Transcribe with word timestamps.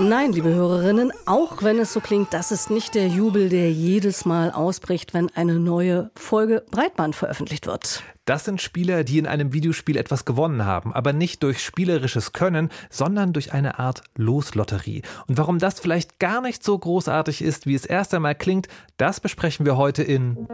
Nein, 0.00 0.32
liebe 0.32 0.50
Hörerinnen, 0.50 1.12
auch 1.26 1.64
wenn 1.64 1.80
es 1.80 1.92
so 1.92 1.98
klingt, 1.98 2.32
das 2.32 2.52
ist 2.52 2.70
nicht 2.70 2.94
der 2.94 3.08
Jubel, 3.08 3.48
der 3.48 3.72
jedes 3.72 4.24
Mal 4.24 4.52
ausbricht, 4.52 5.12
wenn 5.12 5.28
eine 5.34 5.58
neue 5.58 6.12
Folge 6.14 6.64
Breitband 6.70 7.16
veröffentlicht 7.16 7.66
wird. 7.66 8.04
Das 8.24 8.44
sind 8.44 8.62
Spieler, 8.62 9.02
die 9.02 9.18
in 9.18 9.26
einem 9.26 9.52
Videospiel 9.52 9.96
etwas 9.96 10.24
gewonnen 10.24 10.64
haben, 10.64 10.94
aber 10.94 11.12
nicht 11.12 11.42
durch 11.42 11.64
spielerisches 11.64 12.32
Können, 12.32 12.70
sondern 12.90 13.32
durch 13.32 13.52
eine 13.52 13.80
Art 13.80 14.02
Loslotterie. 14.16 15.02
Und 15.26 15.36
warum 15.36 15.58
das 15.58 15.80
vielleicht 15.80 16.20
gar 16.20 16.42
nicht 16.42 16.62
so 16.62 16.78
großartig 16.78 17.42
ist, 17.42 17.66
wie 17.66 17.74
es 17.74 17.84
erst 17.84 18.14
einmal 18.14 18.36
klingt, 18.36 18.68
das 18.98 19.18
besprechen 19.18 19.66
wir 19.66 19.76
heute 19.76 20.04
in 20.04 20.46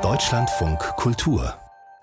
Deutschlandfunk 0.00 0.78
Kultur 0.96 1.54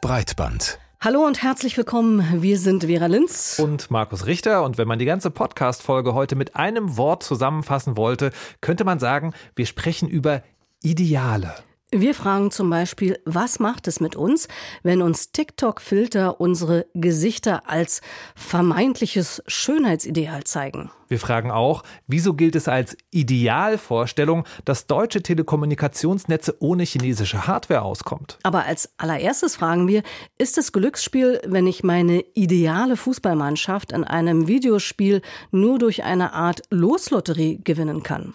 Breitband 0.02 0.78
Hallo 1.08 1.26
und 1.26 1.42
herzlich 1.42 1.78
willkommen. 1.78 2.42
Wir 2.42 2.60
sind 2.60 2.84
Vera 2.84 3.06
Linz 3.06 3.60
und 3.60 3.90
Markus 3.90 4.26
Richter. 4.26 4.66
Und 4.66 4.78
wenn 4.78 4.90
man 4.90 5.00
die 5.00 5.06
ganze 5.06 5.32
Podcast-Folge 5.32 6.14
heute 6.14 6.36
mit 6.36 6.58
einem 6.58 6.98
Wort 6.98 7.24
zusammenfassen 7.24 7.96
wollte, 7.96 8.32
könnte 8.60 8.84
man 8.84 9.00
sagen, 9.00 9.34
wir 9.56 9.66
sprechen 9.68 10.10
über 10.10 10.44
Ideale. 10.84 11.56
Wir 11.92 12.14
fragen 12.14 12.52
zum 12.52 12.70
Beispiel, 12.70 13.18
was 13.24 13.60
macht 13.60 13.88
es 13.88 14.02
mit 14.02 14.18
uns, 14.18 14.50
wenn 14.84 15.02
uns 15.02 15.32
TikTok-Filter 15.32 16.42
unsere 16.42 16.86
Gesichter 16.94 17.70
als 17.70 18.02
vermeintliches 18.36 19.42
Schönheitsideal 19.48 20.44
zeigen? 20.44 20.92
Wir 21.08 21.18
fragen 21.18 21.50
auch, 21.50 21.84
wieso 22.06 22.34
gilt 22.34 22.58
es 22.58 22.68
als 22.68 22.98
Idealvorstellung, 23.12 24.44
dass 24.66 24.88
deutsche 24.88 25.24
Telekommunikationsnetze 25.24 26.58
ohne 26.60 26.84
chinesische 26.84 27.48
Hardware 27.48 27.84
auskommt? 27.84 28.38
Aber 28.44 28.66
als 28.66 28.90
allererstes 28.98 29.56
fragen 29.56 29.88
wir, 29.88 30.04
ist 30.38 30.58
es 30.58 30.74
Glücksspiel, 30.74 31.40
wenn 31.48 31.68
ich 31.68 31.86
meine 31.86 32.20
ideale 32.34 32.98
Fußballmannschaft 32.98 33.94
in 33.94 34.04
einem 34.04 34.50
Videospiel 34.50 35.22
nur 35.52 35.80
durch 35.80 36.04
eine 36.04 36.34
Art 36.34 36.64
Loslotterie 36.70 37.62
gewinnen 37.64 38.04
kann? 38.04 38.34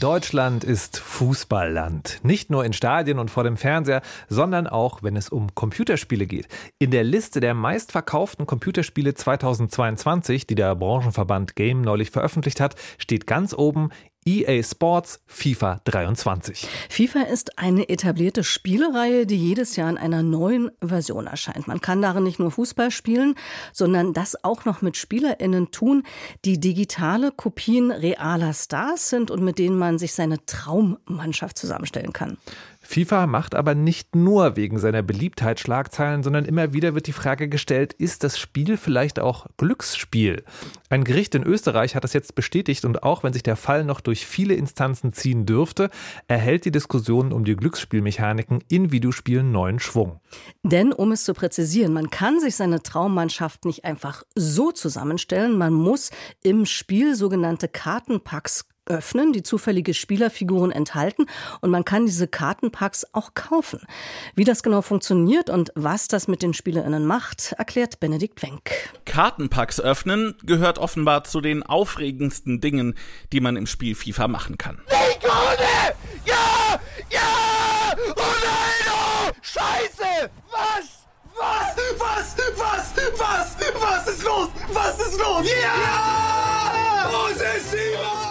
Deutschland 0.00 0.64
ist 0.64 0.98
Fußballland. 0.98 2.20
Nicht 2.22 2.50
nur 2.50 2.64
in 2.64 2.72
Stadien 2.72 3.18
und 3.18 3.30
vor 3.30 3.44
dem 3.44 3.58
Fernseher, 3.58 4.00
sondern 4.28 4.66
auch, 4.66 5.02
wenn 5.02 5.16
es 5.16 5.28
um 5.28 5.54
Computerspiele 5.54 6.26
geht. 6.26 6.48
In 6.78 6.90
der 6.90 7.04
Liste 7.04 7.40
der 7.40 7.52
meistverkauften 7.52 8.46
Computerspiele 8.46 9.14
2022, 9.14 10.46
die 10.46 10.54
der 10.54 10.74
Branchenverband 10.76 11.56
Game 11.56 11.82
neulich 11.82 12.10
veröffentlicht 12.10 12.58
hat, 12.60 12.74
steht 12.96 13.26
ganz 13.26 13.52
oben 13.52 13.90
EA 14.24 14.62
Sports 14.62 15.20
FIFA 15.26 15.80
23. 15.84 16.68
FIFA 16.88 17.22
ist 17.22 17.58
eine 17.58 17.88
etablierte 17.88 18.44
Spielereihe, 18.44 19.26
die 19.26 19.36
jedes 19.36 19.74
Jahr 19.74 19.90
in 19.90 19.98
einer 19.98 20.22
neuen 20.22 20.70
Version 20.80 21.26
erscheint. 21.26 21.66
Man 21.66 21.80
kann 21.80 22.00
darin 22.02 22.22
nicht 22.22 22.38
nur 22.38 22.52
Fußball 22.52 22.92
spielen, 22.92 23.34
sondern 23.72 24.12
das 24.12 24.44
auch 24.44 24.64
noch 24.64 24.80
mit 24.80 24.96
SpielerInnen 24.96 25.72
tun, 25.72 26.04
die 26.44 26.60
digitale 26.60 27.32
Kopien 27.32 27.90
realer 27.90 28.54
Stars 28.54 29.08
sind 29.08 29.30
und 29.30 29.42
mit 29.42 29.58
denen 29.58 29.76
man 29.76 29.98
sich 29.98 30.12
seine 30.12 30.44
Traummannschaft 30.46 31.58
zusammenstellen 31.58 32.12
kann. 32.12 32.38
FIFA 32.82 33.26
macht 33.26 33.54
aber 33.54 33.74
nicht 33.74 34.14
nur 34.16 34.56
wegen 34.56 34.78
seiner 34.78 35.02
Beliebtheit 35.02 35.60
Schlagzeilen, 35.60 36.22
sondern 36.22 36.44
immer 36.44 36.72
wieder 36.72 36.94
wird 36.94 37.06
die 37.06 37.12
Frage 37.12 37.48
gestellt, 37.48 37.92
ist 37.92 38.24
das 38.24 38.38
Spiel 38.38 38.76
vielleicht 38.76 39.20
auch 39.20 39.46
Glücksspiel? 39.56 40.44
Ein 40.90 41.04
Gericht 41.04 41.34
in 41.34 41.44
Österreich 41.44 41.94
hat 41.94 42.04
das 42.04 42.12
jetzt 42.12 42.34
bestätigt 42.34 42.84
und 42.84 43.02
auch 43.02 43.22
wenn 43.22 43.32
sich 43.32 43.42
der 43.42 43.56
Fall 43.56 43.84
noch 43.84 44.00
durch 44.00 44.26
viele 44.26 44.54
Instanzen 44.54 45.12
ziehen 45.12 45.46
dürfte, 45.46 45.90
erhält 46.28 46.64
die 46.64 46.72
Diskussion 46.72 47.32
um 47.32 47.44
die 47.44 47.56
Glücksspielmechaniken 47.56 48.62
in 48.68 48.92
Videospielen 48.92 49.52
neuen 49.52 49.78
Schwung. 49.78 50.20
Denn 50.62 50.92
um 50.92 51.12
es 51.12 51.24
zu 51.24 51.34
präzisieren, 51.34 51.92
man 51.92 52.10
kann 52.10 52.40
sich 52.40 52.56
seine 52.56 52.82
Traummannschaft 52.82 53.64
nicht 53.64 53.84
einfach 53.84 54.24
so 54.34 54.72
zusammenstellen, 54.72 55.56
man 55.56 55.72
muss 55.72 56.10
im 56.42 56.66
Spiel 56.66 57.14
sogenannte 57.14 57.68
Kartenpacks 57.68 58.66
öffnen, 58.86 59.32
die 59.32 59.42
zufällige 59.42 59.94
Spielerfiguren 59.94 60.72
enthalten 60.72 61.26
und 61.60 61.70
man 61.70 61.84
kann 61.84 62.06
diese 62.06 62.28
Kartenpacks 62.28 63.06
auch 63.12 63.34
kaufen. 63.34 63.80
Wie 64.34 64.44
das 64.44 64.62
genau 64.62 64.82
funktioniert 64.82 65.50
und 65.50 65.72
was 65.74 66.08
das 66.08 66.28
mit 66.28 66.42
den 66.42 66.54
SpielerInnen 66.54 67.06
macht, 67.06 67.52
erklärt 67.58 68.00
Benedikt 68.00 68.42
Wenk. 68.42 68.70
Kartenpacks 69.04 69.80
öffnen 69.80 70.34
gehört 70.42 70.78
offenbar 70.78 71.24
zu 71.24 71.40
den 71.40 71.62
aufregendsten 71.62 72.60
Dingen, 72.60 72.94
die 73.32 73.40
man 73.40 73.56
im 73.56 73.66
Spiel 73.66 73.94
FIFA 73.94 74.28
machen 74.28 74.58
kann. 74.58 74.80
Sekunde! 74.88 75.94
Ja! 76.24 76.80
Ja! 77.10 77.94
Oh 78.16 78.34
nein! 78.42 78.92
Oh! 78.92 79.30
Scheiße! 79.42 80.30
Was? 80.50 81.06
Was? 81.38 81.76
Was? 81.98 82.36
Was? 82.56 82.94
Was? 83.18 83.56
Was 83.80 84.08
ist 84.08 84.24
los? 84.24 84.48
Was 84.72 84.98
ist 85.00 85.18
los? 85.18 85.44
Ja! 85.44 85.56
ja! 85.56 87.10
Oh, 87.10 88.21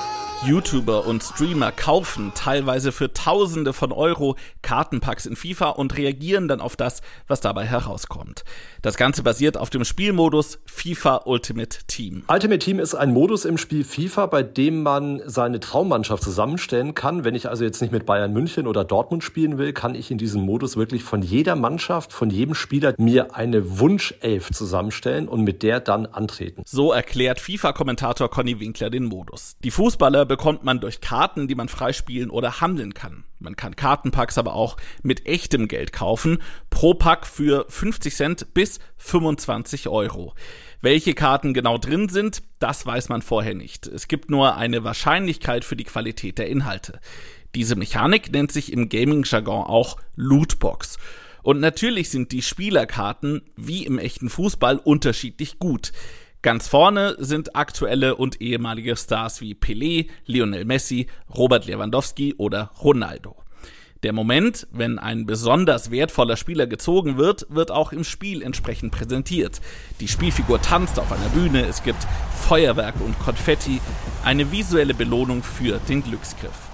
YouTuber 0.44 1.06
und 1.06 1.22
Streamer 1.22 1.72
kaufen 1.72 2.32
teilweise 2.34 2.92
für 2.92 3.14
Tausende 3.14 3.74
von 3.74 3.92
Euro 3.92 4.36
Kartenpacks 4.64 5.28
in 5.28 5.36
FIFA 5.36 5.70
und 5.70 5.96
reagieren 5.96 6.48
dann 6.48 6.62
auf 6.62 6.76
das, 6.76 7.04
was 7.28 7.42
dabei 7.42 7.66
herauskommt. 7.66 8.44
Das 8.82 8.98
Ganze 8.98 9.22
basiert 9.22 9.56
auf 9.56 9.70
dem 9.70 9.86
Spielmodus 9.86 10.58
FIFA 10.66 11.22
Ultimate 11.26 11.78
Team. 11.86 12.24
Ultimate 12.28 12.58
Team 12.58 12.80
ist 12.80 12.96
ein 12.96 13.14
Modus 13.14 13.46
im 13.46 13.60
Spiel 13.60 13.84
FIFA, 13.84 14.26
bei 14.26 14.42
dem 14.42 14.82
man 14.82 15.22
seine 15.28 15.60
Traummannschaft 15.60 16.24
zusammenstellen 16.24 16.96
kann. 16.96 17.24
Wenn 17.24 17.36
ich 17.36 17.48
also 17.48 17.64
jetzt 17.64 17.80
nicht 17.80 17.92
mit 17.92 18.08
Bayern 18.08 18.34
München 18.34 18.66
oder 18.66 18.84
Dortmund 18.84 19.24
spielen 19.24 19.60
will, 19.60 19.74
kann 19.74 19.94
ich 19.94 20.10
in 20.10 20.18
diesem 20.18 20.42
Modus 20.42 20.76
wirklich 20.76 21.04
von 21.04 21.22
jeder 21.22 21.56
Mannschaft, 21.56 22.14
von 22.14 22.32
jedem 22.32 22.56
Spieler 22.56 22.96
mir 22.98 23.36
eine 23.36 23.78
Wunschelf 23.80 24.50
zusammenstellen 24.50 25.28
und 25.28 25.44
mit 25.44 25.62
der 25.62 25.82
dann 25.82 26.08
antreten. 26.08 26.64
So 26.66 26.92
erklärt 26.92 27.40
FIFA-Kommentator 27.40 28.32
Conny 28.32 28.60
Winkler 28.60 28.90
den 28.90 29.06
Modus. 29.06 29.56
Die 29.64 29.70
Fußballer 29.70 30.31
bekommt 30.32 30.64
man 30.64 30.80
durch 30.80 31.02
Karten, 31.02 31.50
die 31.50 31.56
man 31.56 31.68
freispielen 31.68 32.30
oder 32.30 32.62
handeln 32.62 32.94
kann. 32.94 33.26
Man 33.40 33.58
kann 33.58 33.76
Kartenpacks 33.76 34.38
aber 34.38 34.54
auch 34.54 34.78
mit 35.04 35.26
echtem 35.26 35.68
Geld 35.68 35.92
kaufen, 35.92 36.38
pro 36.70 36.94
Pack 36.94 37.28
für 37.28 37.66
50 37.68 38.16
Cent 38.16 38.54
bis 38.54 38.80
25 38.96 39.90
Euro. 39.90 40.34
Welche 40.80 41.16
Karten 41.16 41.54
genau 41.54 41.78
drin 41.78 42.08
sind, 42.08 42.44
das 42.60 42.86
weiß 42.86 43.10
man 43.10 43.22
vorher 43.22 43.56
nicht. 43.56 43.88
Es 43.88 44.08
gibt 44.08 44.30
nur 44.30 44.56
eine 44.56 44.86
Wahrscheinlichkeit 44.86 45.66
für 45.66 45.76
die 45.76 45.84
Qualität 45.84 46.38
der 46.38 46.48
Inhalte. 46.48 47.02
Diese 47.54 47.76
Mechanik 47.76 48.32
nennt 48.32 48.54
sich 48.54 48.72
im 48.72 48.88
Gaming-Jargon 48.88 49.66
auch 49.66 49.98
Lootbox. 50.16 50.98
Und 51.44 51.60
natürlich 51.60 52.10
sind 52.10 52.32
die 52.32 52.42
Spielerkarten 52.42 53.42
wie 53.58 53.86
im 53.86 54.00
echten 54.00 54.30
Fußball 54.30 54.78
unterschiedlich 54.78 55.60
gut. 55.60 55.92
Ganz 56.44 56.68
vorne 56.68 57.16
sind 57.20 57.56
aktuelle 57.56 58.16
und 58.16 58.42
ehemalige 58.42 58.96
Stars 58.96 59.42
wie 59.42 59.54
Pelé, 59.54 60.10
Lionel 60.26 60.66
Messi, 60.66 61.06
Robert 61.36 61.68
Lewandowski 61.68 62.34
oder 62.36 62.72
Ronaldo. 62.82 63.36
Der 64.02 64.12
Moment, 64.12 64.68
wenn 64.72 64.98
ein 64.98 65.28
besonders 65.28 65.92
wertvoller 65.92 66.36
Spieler 66.36 66.66
gezogen 66.66 67.18
wird, 67.18 67.46
wird 67.50 67.70
auch 67.70 67.92
im 67.92 68.04
Spiel 68.04 68.42
entsprechend 68.42 68.92
präsentiert. 68.92 69.62
Die 70.00 70.08
Spielfigur 70.08 70.60
tanzt 70.60 70.98
auf 70.98 71.12
einer 71.12 71.30
Bühne, 71.30 71.68
es 71.68 71.84
gibt 71.84 72.08
Feuerwerk 72.48 72.96
und 73.02 73.20
Konfetti, 73.20 73.80
eine 74.26 74.52
visuelle 74.52 74.96
Belohnung 74.96 75.44
für 75.44 75.80
den 75.88 76.02
Glücksgriff. 76.02 76.72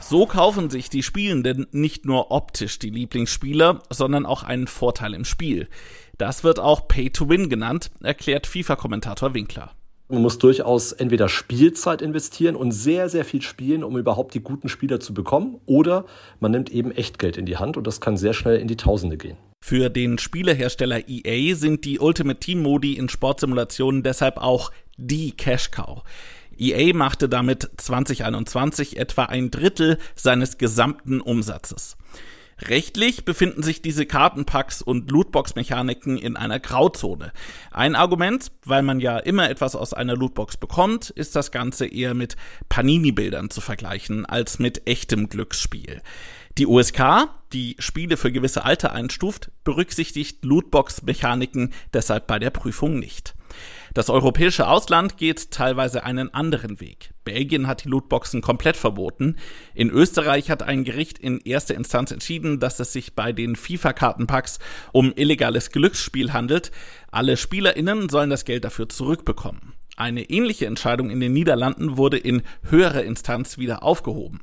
So 0.00 0.26
kaufen 0.26 0.70
sich 0.70 0.90
die 0.90 1.02
Spielenden 1.02 1.66
nicht 1.72 2.04
nur 2.04 2.30
optisch 2.30 2.78
die 2.78 2.90
Lieblingsspieler, 2.90 3.82
sondern 3.90 4.26
auch 4.26 4.44
einen 4.44 4.68
Vorteil 4.68 5.14
im 5.14 5.24
Spiel. 5.24 5.68
Das 6.22 6.44
wird 6.44 6.60
auch 6.60 6.86
Pay 6.86 7.10
to 7.10 7.28
Win 7.28 7.48
genannt, 7.48 7.90
erklärt 8.00 8.46
FIFA-Kommentator 8.46 9.34
Winkler. 9.34 9.72
Man 10.08 10.22
muss 10.22 10.38
durchaus 10.38 10.92
entweder 10.92 11.28
Spielzeit 11.28 12.00
investieren 12.00 12.54
und 12.54 12.70
sehr, 12.70 13.08
sehr 13.08 13.24
viel 13.24 13.42
spielen, 13.42 13.82
um 13.82 13.98
überhaupt 13.98 14.32
die 14.34 14.40
guten 14.40 14.68
Spieler 14.68 15.00
zu 15.00 15.14
bekommen, 15.14 15.60
oder 15.66 16.04
man 16.38 16.52
nimmt 16.52 16.70
eben 16.70 16.92
Echtgeld 16.92 17.38
in 17.38 17.44
die 17.44 17.56
Hand 17.56 17.76
und 17.76 17.88
das 17.88 18.00
kann 18.00 18.16
sehr 18.16 18.34
schnell 18.34 18.60
in 18.60 18.68
die 18.68 18.76
Tausende 18.76 19.16
gehen. 19.16 19.36
Für 19.64 19.90
den 19.90 20.16
Spielehersteller 20.16 21.08
EA 21.08 21.56
sind 21.56 21.84
die 21.84 21.98
Ultimate 21.98 22.38
Team 22.38 22.62
Modi 22.62 22.92
in 22.92 23.08
Sportsimulationen 23.08 24.04
deshalb 24.04 24.36
auch 24.36 24.70
die 24.96 25.32
Cash 25.32 25.72
Cow. 25.72 26.04
EA 26.56 26.94
machte 26.94 27.28
damit 27.28 27.68
2021 27.78 28.96
etwa 28.96 29.24
ein 29.24 29.50
Drittel 29.50 29.98
seines 30.14 30.56
gesamten 30.56 31.20
Umsatzes. 31.20 31.96
Rechtlich 32.68 33.24
befinden 33.24 33.62
sich 33.62 33.82
diese 33.82 34.06
Kartenpacks 34.06 34.82
und 34.82 35.10
Lootbox-Mechaniken 35.10 36.16
in 36.16 36.36
einer 36.36 36.60
Grauzone. 36.60 37.32
Ein 37.70 37.96
Argument, 37.96 38.52
weil 38.64 38.82
man 38.82 39.00
ja 39.00 39.18
immer 39.18 39.50
etwas 39.50 39.74
aus 39.74 39.92
einer 39.92 40.16
Lootbox 40.16 40.58
bekommt, 40.58 41.10
ist 41.10 41.34
das 41.34 41.50
Ganze 41.50 41.86
eher 41.86 42.14
mit 42.14 42.36
Panini-Bildern 42.68 43.50
zu 43.50 43.60
vergleichen 43.60 44.26
als 44.26 44.58
mit 44.58 44.86
echtem 44.86 45.28
Glücksspiel. 45.28 46.02
Die 46.58 46.66
USK, 46.66 47.28
die 47.52 47.76
Spiele 47.78 48.16
für 48.16 48.30
gewisse 48.30 48.64
Alter 48.64 48.92
einstuft, 48.92 49.50
berücksichtigt 49.64 50.44
Lootbox-Mechaniken 50.44 51.72
deshalb 51.92 52.26
bei 52.26 52.38
der 52.38 52.50
Prüfung 52.50 52.98
nicht. 52.98 53.34
Das 53.94 54.08
europäische 54.08 54.68
Ausland 54.68 55.18
geht 55.18 55.50
teilweise 55.50 56.04
einen 56.04 56.32
anderen 56.32 56.80
Weg. 56.80 57.10
Belgien 57.24 57.66
hat 57.66 57.84
die 57.84 57.88
Lootboxen 57.88 58.40
komplett 58.40 58.76
verboten. 58.78 59.36
In 59.74 59.90
Österreich 59.90 60.50
hat 60.50 60.62
ein 60.62 60.84
Gericht 60.84 61.18
in 61.18 61.40
erster 61.40 61.74
Instanz 61.74 62.10
entschieden, 62.10 62.58
dass 62.58 62.80
es 62.80 62.92
sich 62.92 63.14
bei 63.14 63.32
den 63.32 63.54
FIFA-Kartenpacks 63.54 64.60
um 64.92 65.12
illegales 65.14 65.70
Glücksspiel 65.70 66.32
handelt. 66.32 66.70
Alle 67.10 67.36
SpielerInnen 67.36 68.08
sollen 68.08 68.30
das 68.30 68.46
Geld 68.46 68.64
dafür 68.64 68.88
zurückbekommen. 68.88 69.74
Eine 69.96 70.22
ähnliche 70.30 70.64
Entscheidung 70.64 71.10
in 71.10 71.20
den 71.20 71.34
Niederlanden 71.34 71.98
wurde 71.98 72.16
in 72.16 72.42
höherer 72.62 73.02
Instanz 73.02 73.58
wieder 73.58 73.82
aufgehoben. 73.82 74.40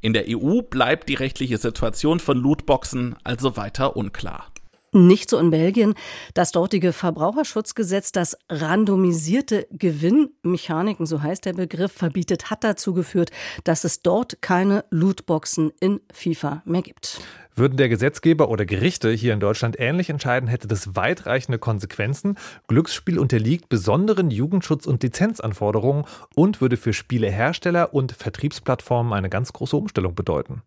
In 0.00 0.12
der 0.12 0.24
EU 0.28 0.62
bleibt 0.62 1.08
die 1.08 1.14
rechtliche 1.14 1.58
Situation 1.58 2.18
von 2.18 2.36
Lootboxen 2.36 3.14
also 3.22 3.56
weiter 3.56 3.96
unklar. 3.96 4.50
Nicht 4.92 5.28
so 5.28 5.38
in 5.38 5.50
Belgien. 5.50 5.94
Das 6.34 6.52
dortige 6.52 6.92
Verbraucherschutzgesetz, 6.92 8.12
das 8.12 8.38
randomisierte 8.48 9.66
Gewinnmechaniken, 9.70 11.04
so 11.04 11.22
heißt 11.22 11.44
der 11.44 11.52
Begriff, 11.52 11.92
verbietet, 11.92 12.50
hat 12.50 12.64
dazu 12.64 12.94
geführt, 12.94 13.30
dass 13.64 13.84
es 13.84 14.02
dort 14.02 14.40
keine 14.40 14.84
Lootboxen 14.90 15.72
in 15.80 16.00
FIFA 16.12 16.62
mehr 16.64 16.82
gibt. 16.82 17.20
Würden 17.54 17.76
der 17.76 17.88
Gesetzgeber 17.88 18.48
oder 18.50 18.64
Gerichte 18.64 19.10
hier 19.10 19.34
in 19.34 19.40
Deutschland 19.40 19.80
ähnlich 19.80 20.10
entscheiden, 20.10 20.48
hätte 20.48 20.68
das 20.68 20.94
weitreichende 20.94 21.58
Konsequenzen. 21.58 22.38
Glücksspiel 22.68 23.18
unterliegt 23.18 23.68
besonderen 23.68 24.30
Jugendschutz- 24.30 24.86
und 24.86 25.02
Lizenzanforderungen 25.02 26.04
und 26.36 26.60
würde 26.60 26.76
für 26.76 26.92
Spielehersteller 26.92 27.92
und 27.92 28.12
Vertriebsplattformen 28.12 29.12
eine 29.12 29.28
ganz 29.28 29.52
große 29.52 29.76
Umstellung 29.76 30.14
bedeuten. 30.14 30.62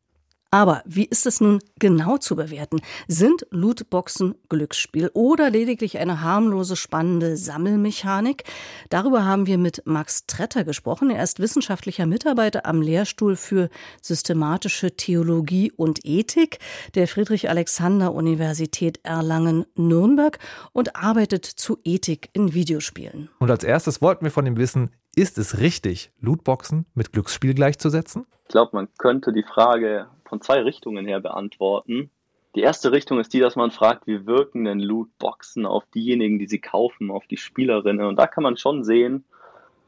Aber 0.54 0.84
wie 0.86 1.06
ist 1.06 1.26
es 1.26 1.40
nun 1.40 1.60
genau 1.80 2.18
zu 2.18 2.36
bewerten? 2.36 2.82
Sind 3.08 3.48
Lootboxen 3.52 4.36
Glücksspiel 4.50 5.10
oder 5.14 5.50
lediglich 5.50 5.98
eine 5.98 6.20
harmlose, 6.20 6.76
spannende 6.76 7.38
Sammelmechanik? 7.38 8.44
Darüber 8.90 9.24
haben 9.24 9.48
wir 9.48 9.58
mit 9.58 9.84
Max 9.86 10.26
Tretter 10.28 10.66
gesprochen. 10.66 11.10
Er 11.10 11.24
ist 11.24 11.40
wissenschaftlicher 11.40 12.06
Mitarbeiter 12.06 12.66
am 12.66 12.82
Lehrstuhl 12.82 13.38
für 13.38 13.70
systematische 14.02 14.92
Theologie 14.92 15.72
und 15.72 16.02
Ethik 16.04 16.60
der 16.96 17.08
Friedrich-Alexander-Universität 17.08 19.00
Erlangen-Nürnberg 19.04 20.38
und 20.74 20.98
arbeitet 20.98 21.46
zu 21.46 21.80
Ethik 21.86 22.30
in 22.34 22.54
Videospielen. 22.54 23.30
Und 23.40 23.50
als 23.50 23.64
erstes 23.64 24.02
wollten 24.02 24.26
wir 24.26 24.32
von 24.32 24.46
ihm 24.46 24.58
wissen, 24.58 24.92
ist 25.16 25.38
es 25.38 25.60
richtig, 25.60 26.12
Lootboxen 26.20 26.88
mit 26.94 27.14
Glücksspiel 27.14 27.54
gleichzusetzen? 27.54 28.26
Ich 28.44 28.54
glaube, 28.54 28.72
man 28.74 28.90
könnte 28.98 29.32
die 29.32 29.44
Frage 29.44 30.08
von 30.32 30.40
zwei 30.40 30.62
Richtungen 30.62 31.06
her 31.06 31.20
beantworten. 31.20 32.10
Die 32.56 32.62
erste 32.62 32.94
Richtung 32.94 33.20
ist 33.20 33.34
die, 33.34 33.42
dass 33.42 33.58
man 33.58 33.70
fragt, 33.70 34.08
wie 34.08 34.26
wirken 34.26 34.64
denn 34.64 34.80
Lootboxen 34.80 35.66
auf 35.66 35.84
diejenigen, 35.94 36.40
die 36.40 36.48
sie 36.48 36.60
kaufen, 36.60 37.12
auf 37.12 37.28
die 37.28 37.36
Spielerinnen. 37.36 38.06
Und 38.06 38.16
da 38.16 38.28
kann 38.28 38.44
man 38.44 38.56
schon 38.56 38.86
sehen, 38.86 39.26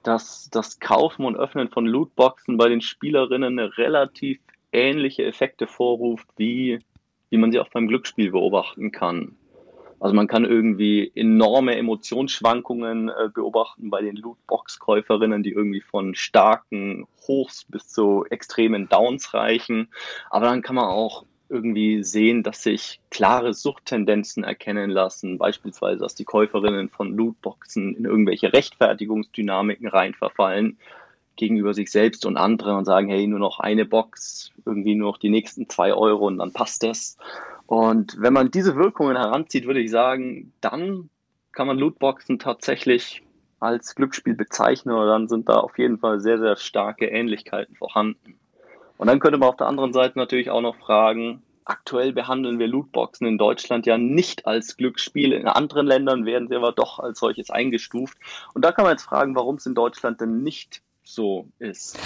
dass 0.04 0.50
das 0.52 0.82
Kaufen 0.82 1.24
und 1.24 1.38
Öffnen 1.38 1.70
von 1.70 1.86
Lootboxen 1.86 2.58
bei 2.58 2.68
den 2.68 2.82
Spielerinnen 2.82 3.58
relativ 3.58 4.42
ähnliche 4.74 5.24
Effekte 5.24 5.66
vorruft, 5.66 6.28
wie, 6.36 6.80
wie 7.30 7.38
man 7.38 7.54
sie 7.54 7.60
auch 7.60 7.70
beim 7.70 7.88
Glücksspiel 7.88 8.32
beobachten 8.32 8.92
kann. 8.92 9.38
Also 10.04 10.18
man 10.18 10.28
kann 10.28 10.44
irgendwie 10.44 11.14
enorme 11.16 11.78
Emotionsschwankungen 11.78 13.08
äh, 13.08 13.30
beobachten 13.34 13.90
bei 13.90 14.02
den 14.02 14.18
Lootbox-Käuferinnen, 14.18 15.44
die 15.44 15.54
irgendwie 15.54 15.80
von 15.80 16.14
starken 16.14 17.08
Hochs 17.26 17.64
bis 17.64 17.88
zu 17.88 18.26
extremen 18.30 18.90
Downs 18.90 19.34
reichen. 19.34 19.88
Aber 20.30 20.48
dann 20.48 20.62
kann 20.62 20.76
man 20.76 20.88
auch 20.88 21.24
irgendwie 21.48 22.04
sehen, 22.04 22.44
dass 22.44 22.64
sich 22.64 23.00
klare 23.12 23.54
Suchttendenzen 23.54 24.44
erkennen 24.44 24.90
lassen, 24.90 25.38
beispielsweise, 25.38 26.02
dass 26.02 26.16
die 26.16 26.26
Käuferinnen 26.26 26.90
von 26.90 27.16
Lootboxen 27.16 27.96
in 27.96 28.04
irgendwelche 28.04 28.52
Rechtfertigungsdynamiken 28.52 29.88
reinverfallen 29.88 30.80
gegenüber 31.38 31.74
sich 31.74 31.90
selbst 31.90 32.26
und 32.26 32.36
anderen 32.36 32.76
und 32.76 32.86
sagen, 32.86 33.08
hey, 33.08 33.26
nur 33.26 33.40
noch 33.40 33.62
eine 33.62 33.86
Box, 33.86 34.52
irgendwie 34.66 34.96
nur 34.96 35.12
noch 35.12 35.18
die 35.18 35.30
nächsten 35.30 35.70
zwei 35.70 35.94
Euro 35.94 36.28
und 36.28 36.40
dann 36.40 36.52
passt 36.52 36.84
das. 36.84 37.18
Und 37.68 38.16
wenn 38.20 38.34
man 38.34 38.52
diese 38.52 38.76
Wirkungen 38.76 39.16
heranzieht, 39.16 39.66
würde 39.66 39.82
ich 39.82 39.92
sagen, 39.92 40.54
dann 40.62 41.10
kann 41.52 41.68
man 41.68 41.78
Lootboxen 41.78 42.40
tatsächlich 42.40 43.24
als 43.60 43.96
Glücksspiel 43.96 44.36
bezeichnen 44.36 44.94
oder 44.94 45.08
dann 45.08 45.30
sind 45.30 45.48
da 45.48 45.56
auf 45.56 45.78
jeden 45.78 45.98
Fall 45.98 46.20
sehr, 46.20 46.38
sehr 46.38 46.58
starke 46.58 47.08
Ähnlichkeiten 47.08 47.76
vorhanden. 47.76 48.36
Und 48.98 49.08
dann 49.08 49.20
könnte 49.20 49.38
man 49.38 49.50
auf 49.50 49.56
der 49.56 49.68
anderen 49.68 49.94
Seite 49.94 50.20
natürlich 50.20 50.50
auch 50.50 50.62
noch 50.62 50.76
fragen, 50.76 51.42
aktuell 51.66 52.12
behandeln 52.12 52.60
wir 52.60 52.68
Lootboxen 52.68 53.26
in 53.26 53.38
Deutschland 53.38 53.86
ja 53.86 53.98
nicht 53.98 54.46
als 54.46 54.76
Glücksspiel. 54.78 55.32
In 55.32 55.48
anderen 55.48 55.88
Ländern 55.88 56.26
werden 56.26 56.50
sie 56.50 56.56
aber 56.56 56.74
doch 56.74 57.00
als 57.00 57.20
solches 57.20 57.50
eingestuft. 57.50 58.18
Und 58.54 58.66
da 58.66 58.72
kann 58.72 58.84
man 58.84 58.94
jetzt 58.94 59.04
fragen, 59.04 59.36
warum 59.36 59.56
es 59.56 59.66
in 59.66 59.76
Deutschland 59.76 60.20
denn 60.20 60.44
nicht 60.44 60.82
so 61.04 61.48
ist. 61.60 62.00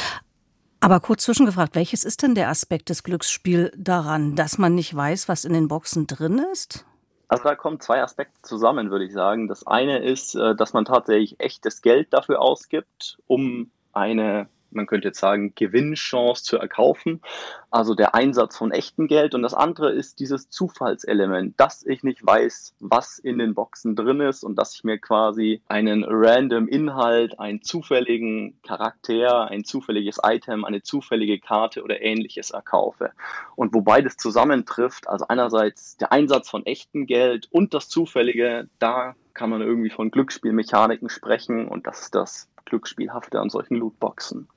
Aber 0.79 0.99
kurz 0.99 1.23
zwischengefragt, 1.23 1.75
welches 1.75 2.03
ist 2.03 2.21
denn 2.21 2.35
der 2.35 2.49
Aspekt 2.49 2.89
des 2.89 3.03
Glücksspiels 3.03 3.71
daran, 3.75 4.35
dass 4.35 4.57
man 4.57 4.75
nicht 4.75 4.95
weiß, 4.95 5.27
was 5.27 5.43
in 5.43 5.53
den 5.53 5.67
Boxen 5.67 6.07
drin 6.07 6.43
ist? 6.53 6.85
Also 7.29 7.43
da 7.43 7.55
kommen 7.55 7.79
zwei 7.79 8.01
Aspekte 8.01 8.41
zusammen, 8.41 8.89
würde 8.89 9.05
ich 9.05 9.13
sagen. 9.13 9.47
Das 9.47 9.65
eine 9.67 9.99
ist, 9.99 10.35
äh, 10.35 10.55
dass 10.55 10.73
man 10.73 10.85
tatsächlich 10.85 11.39
echtes 11.39 11.81
Geld 11.81 12.13
dafür 12.13 12.41
ausgibt, 12.41 13.17
um 13.27 13.71
eine 13.91 14.47
man 14.77 14.87
könnte 14.87 15.09
jetzt 15.09 15.19
sagen, 15.19 15.53
Gewinnchance 15.55 16.43
zu 16.43 16.57
erkaufen. 16.57 17.21
Also 17.69 17.95
der 17.95 18.15
Einsatz 18.15 18.55
von 18.55 18.71
echtem 18.71 19.07
Geld. 19.07 19.35
Und 19.35 19.41
das 19.41 19.53
andere 19.53 19.91
ist 19.91 20.21
dieses 20.21 20.49
Zufallselement, 20.49 21.59
dass 21.59 21.85
ich 21.85 22.03
nicht 22.03 22.25
weiß, 22.25 22.75
was 22.79 23.19
in 23.19 23.37
den 23.37 23.53
Boxen 23.53 23.95
drin 23.95 24.21
ist 24.21 24.45
und 24.45 24.55
dass 24.55 24.73
ich 24.75 24.85
mir 24.85 24.97
quasi 24.97 25.61
einen 25.67 26.05
random 26.07 26.69
Inhalt, 26.69 27.37
einen 27.39 27.61
zufälligen 27.61 28.57
Charakter, 28.63 29.49
ein 29.49 29.65
zufälliges 29.65 30.19
Item, 30.23 30.63
eine 30.63 30.81
zufällige 30.81 31.39
Karte 31.39 31.83
oder 31.83 32.01
ähnliches 32.01 32.51
erkaufe. 32.51 33.11
Und 33.57 33.73
wo 33.73 33.81
beides 33.81 34.15
zusammentrifft, 34.15 35.09
also 35.09 35.27
einerseits 35.27 35.97
der 35.97 36.13
Einsatz 36.13 36.49
von 36.49 36.65
echtem 36.65 37.05
Geld 37.05 37.49
und 37.51 37.73
das 37.73 37.89
Zufällige, 37.89 38.69
da 38.79 39.15
kann 39.33 39.49
man 39.49 39.61
irgendwie 39.61 39.89
von 39.89 40.09
Glücksspielmechaniken 40.09 41.09
sprechen 41.09 41.67
und 41.67 41.85
das 41.85 42.01
ist 42.01 42.15
das 42.15 42.49
Glücksspielhafte 42.65 43.39
an 43.39 43.49
solchen 43.49 43.75
Lootboxen. 43.75 44.47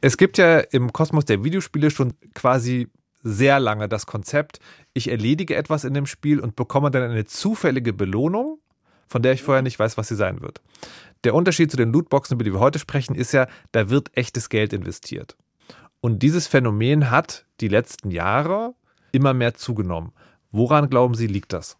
Es 0.00 0.16
gibt 0.16 0.38
ja 0.38 0.58
im 0.58 0.92
Kosmos 0.92 1.24
der 1.24 1.44
Videospiele 1.44 1.90
schon 1.90 2.14
quasi 2.34 2.88
sehr 3.22 3.58
lange 3.58 3.88
das 3.88 4.06
Konzept, 4.06 4.60
ich 4.92 5.10
erledige 5.10 5.56
etwas 5.56 5.84
in 5.84 5.94
dem 5.94 6.06
Spiel 6.06 6.40
und 6.40 6.56
bekomme 6.56 6.90
dann 6.90 7.02
eine 7.02 7.24
zufällige 7.24 7.92
Belohnung, 7.92 8.58
von 9.08 9.22
der 9.22 9.32
ich 9.32 9.42
vorher 9.42 9.62
nicht 9.62 9.78
weiß, 9.78 9.96
was 9.96 10.08
sie 10.08 10.14
sein 10.14 10.42
wird. 10.42 10.60
Der 11.24 11.34
Unterschied 11.34 11.70
zu 11.70 11.76
den 11.76 11.92
Lootboxen, 11.92 12.34
über 12.34 12.44
die 12.44 12.52
wir 12.52 12.60
heute 12.60 12.78
sprechen, 12.78 13.14
ist 13.14 13.32
ja, 13.32 13.46
da 13.72 13.88
wird 13.88 14.14
echtes 14.16 14.50
Geld 14.50 14.72
investiert. 14.72 15.36
Und 16.00 16.22
dieses 16.22 16.46
Phänomen 16.46 17.10
hat 17.10 17.46
die 17.60 17.68
letzten 17.68 18.10
Jahre 18.10 18.74
immer 19.10 19.32
mehr 19.32 19.54
zugenommen. 19.54 20.12
Woran 20.52 20.90
glauben 20.90 21.14
Sie, 21.14 21.26
liegt 21.26 21.54
das? 21.54 21.78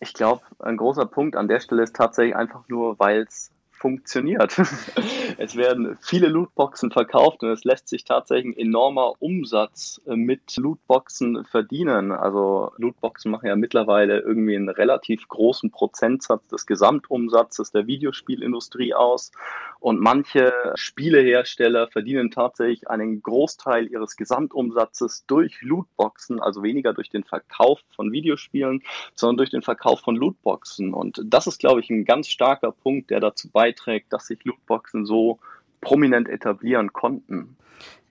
Ich 0.00 0.12
glaube, 0.12 0.42
ein 0.58 0.76
großer 0.76 1.06
Punkt 1.06 1.36
an 1.36 1.46
der 1.46 1.60
Stelle 1.60 1.84
ist 1.84 1.94
tatsächlich 1.94 2.34
einfach 2.34 2.66
nur, 2.68 2.98
weil 2.98 3.22
es 3.28 3.52
funktioniert. 3.80 4.56
es 5.38 5.56
werden 5.56 5.96
viele 6.02 6.28
Lootboxen 6.28 6.90
verkauft 6.90 7.42
und 7.42 7.48
es 7.48 7.64
lässt 7.64 7.88
sich 7.88 8.04
tatsächlich 8.04 8.54
ein 8.54 8.66
enormer 8.66 9.14
Umsatz 9.20 10.00
äh, 10.06 10.16
mit 10.16 10.56
Lootboxen 10.56 11.44
verdienen. 11.46 12.12
Also 12.12 12.72
Lootboxen 12.76 13.30
machen 13.30 13.46
ja 13.46 13.56
mittlerweile 13.56 14.20
irgendwie 14.20 14.54
einen 14.54 14.68
relativ 14.68 15.26
großen 15.28 15.70
Prozentsatz 15.70 16.46
des 16.48 16.66
Gesamtumsatzes 16.66 17.72
der 17.72 17.86
Videospielindustrie 17.86 18.92
aus. 18.92 19.32
Und 19.80 19.98
manche 19.98 20.52
Spielehersteller 20.74 21.88
verdienen 21.88 22.30
tatsächlich 22.30 22.90
einen 22.90 23.22
Großteil 23.22 23.86
ihres 23.86 24.16
Gesamtumsatzes 24.16 25.24
durch 25.26 25.62
Lootboxen, 25.62 26.38
also 26.38 26.62
weniger 26.62 26.92
durch 26.92 27.08
den 27.08 27.24
Verkauf 27.24 27.80
von 27.96 28.12
Videospielen, 28.12 28.82
sondern 29.14 29.38
durch 29.38 29.50
den 29.50 29.62
Verkauf 29.62 30.00
von 30.00 30.16
Lootboxen. 30.16 30.92
Und 30.92 31.22
das 31.24 31.46
ist, 31.46 31.60
glaube 31.60 31.80
ich, 31.80 31.88
ein 31.88 32.04
ganz 32.04 32.28
starker 32.28 32.72
Punkt, 32.72 33.10
der 33.10 33.20
dazu 33.20 33.48
beiträgt, 33.50 33.69
beiträgt, 33.70 34.12
dass 34.12 34.26
sich 34.26 34.44
Lootboxen 34.44 35.06
so 35.06 35.38
prominent 35.80 36.28
etablieren 36.28 36.92
konnten. 36.92 37.56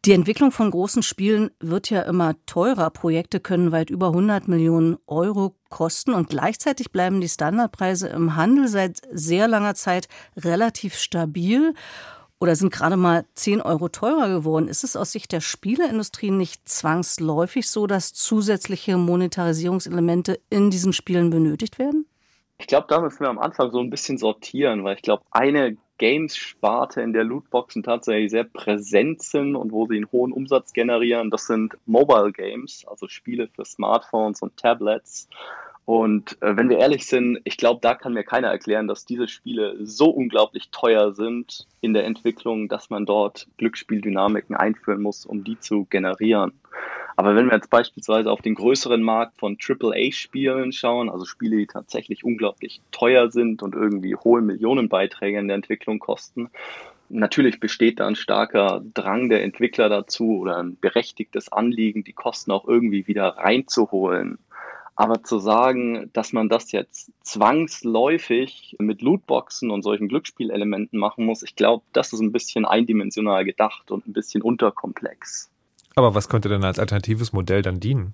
Die 0.06 0.14
Entwicklung 0.14 0.52
von 0.52 0.72
großen 0.72 1.04
Spielen 1.04 1.52
wird 1.60 1.90
ja 1.90 2.04
immer 2.04 2.36
teurer. 2.46 2.90
Projekte 2.90 3.42
können 3.42 3.74
weit 3.74 3.90
über 3.90 4.08
100 4.08 4.48
Millionen 4.48 4.98
Euro 5.08 5.56
kosten 5.70 6.14
und 6.14 6.30
gleichzeitig 6.30 6.92
bleiben 6.92 7.20
die 7.20 7.28
Standardpreise 7.28 8.08
im 8.08 8.38
Handel 8.38 8.70
seit 8.70 9.02
sehr 9.12 9.50
langer 9.50 9.76
Zeit 9.76 10.08
relativ 10.38 10.96
stabil 10.96 11.74
oder 12.40 12.56
sind 12.56 12.72
gerade 12.72 12.96
mal 12.96 13.26
10 13.36 13.62
Euro 13.62 13.90
teurer 13.90 14.30
geworden. 14.30 14.70
Ist 14.70 14.86
es 14.86 14.96
aus 14.96 15.12
Sicht 15.12 15.34
der 15.34 15.42
Spieleindustrie 15.42 16.32
nicht 16.32 16.68
zwangsläufig 16.70 17.70
so, 17.70 17.86
dass 17.86 18.14
zusätzliche 18.14 18.96
Monetarisierungselemente 18.96 20.40
in 20.50 20.72
diesen 20.72 20.94
Spielen 20.94 21.30
benötigt 21.30 21.78
werden? 21.78 22.06
Ich 22.60 22.68
glaube, 22.68 22.88
da 22.90 23.00
müssen 23.00 23.22
wir 23.22 23.30
am 23.30 23.40
Anfang 23.40 23.72
so 23.72 23.80
ein 23.80 23.90
bisschen 23.90 24.18
sortieren, 24.18 24.84
weil 24.84 24.96
ich 24.96 25.02
glaube, 25.02 25.24
eine 25.32 25.78
Games-Sparte, 25.98 27.02
in 27.02 27.14
der 27.14 27.24
Lootboxen 27.24 27.84
tatsächlich 27.84 28.32
sehr 28.32 28.44
präsent 28.44 29.22
sind 29.22 29.56
und 29.56 29.72
wo 29.72 29.88
sie 29.88 29.96
einen 29.96 30.12
hohen 30.12 30.32
Umsatz 30.32 30.74
generieren, 30.74 31.30
das 31.30 31.48
sind 31.48 31.78
Mobile 31.86 32.32
Games, 32.32 32.86
also 32.88 33.08
Spiele 33.08 33.48
für 33.48 33.66
Smartphones 33.66 34.42
und 34.42 34.58
Tablets. 34.58 35.30
Und 35.86 36.38
äh, 36.42 36.56
wenn 36.56 36.70
wir 36.70 36.78
ehrlich 36.78 37.08
sind, 37.08 37.40
ich 37.46 37.58
glaube, 37.58 37.80
da 37.82 37.96
kann 37.96 38.14
mir 38.14 38.24
keiner 38.24 38.50
erklären, 38.50 38.88
dass 38.88 39.06
diese 39.06 39.28
Spiele 39.28 39.76
so 39.84 40.10
unglaublich 40.10 40.70
teuer 40.70 41.14
sind 41.14 41.66
in 41.82 41.94
der 41.94 42.06
Entwicklung, 42.06 42.70
dass 42.70 42.90
man 42.90 43.06
dort 43.06 43.48
Glücksspieldynamiken 43.58 44.56
einführen 44.56 45.02
muss, 45.02 45.26
um 45.26 45.44
die 45.44 45.60
zu 45.60 45.86
generieren. 45.86 46.54
Aber 47.20 47.36
wenn 47.36 47.48
wir 47.48 47.56
jetzt 47.56 47.70
beispielsweise 47.70 48.32
auf 48.32 48.42
den 48.42 48.56
größeren 48.56 49.04
Markt 49.04 49.40
von 49.40 49.58
AAA-Spielen 49.62 50.72
schauen, 50.72 51.10
also 51.10 51.26
Spiele, 51.26 51.58
die 51.58 51.68
tatsächlich 51.68 52.24
unglaublich 52.24 52.80
teuer 52.92 53.30
sind 53.30 53.62
und 53.62 53.76
irgendwie 53.76 54.16
hohe 54.16 54.40
Millionenbeiträge 54.40 55.38
in 55.38 55.50
der 55.50 55.56
Entwicklung 55.56 56.00
kosten, 56.00 56.50
Natürlich 57.10 57.60
besteht 57.60 58.00
da 58.00 58.08
ein 58.08 58.16
starker 58.16 58.82
Drang 58.94 59.28
der 59.28 59.44
Entwickler 59.44 59.90
dazu 59.90 60.38
oder 60.38 60.60
ein 60.60 60.78
berechtigtes 60.80 61.52
Anliegen, 61.52 62.06
die 62.06 62.14
Kosten 62.14 62.52
auch 62.52 62.68
irgendwie 62.68 63.06
wieder 63.06 63.30
reinzuholen. 63.30 64.38
Aber 64.96 65.22
zu 65.24 65.40
sagen, 65.40 66.12
dass 66.14 66.32
man 66.32 66.48
das 66.48 66.72
jetzt 66.72 67.12
zwangsläufig 67.24 68.78
mit 68.80 69.02
Lootboxen 69.02 69.72
und 69.72 69.82
solchen 69.82 70.08
Glücksspielelementen 70.08 70.98
machen 70.98 71.26
muss, 71.26 71.44
ich 71.44 71.58
glaube, 71.58 71.84
das 71.92 72.14
ist 72.14 72.22
ein 72.22 72.32
bisschen 72.32 72.64
eindimensional 72.64 73.44
gedacht 73.44 73.92
und 73.92 74.08
ein 74.08 74.14
bisschen 74.14 74.42
unterkomplex. 74.42 75.50
Aber 76.00 76.16
was 76.16 76.30
könnte 76.30 76.48
denn 76.48 76.64
als 76.64 76.80
alternatives 76.80 77.34
Modell 77.34 77.62
dann 77.62 77.82
dienen? 77.82 78.14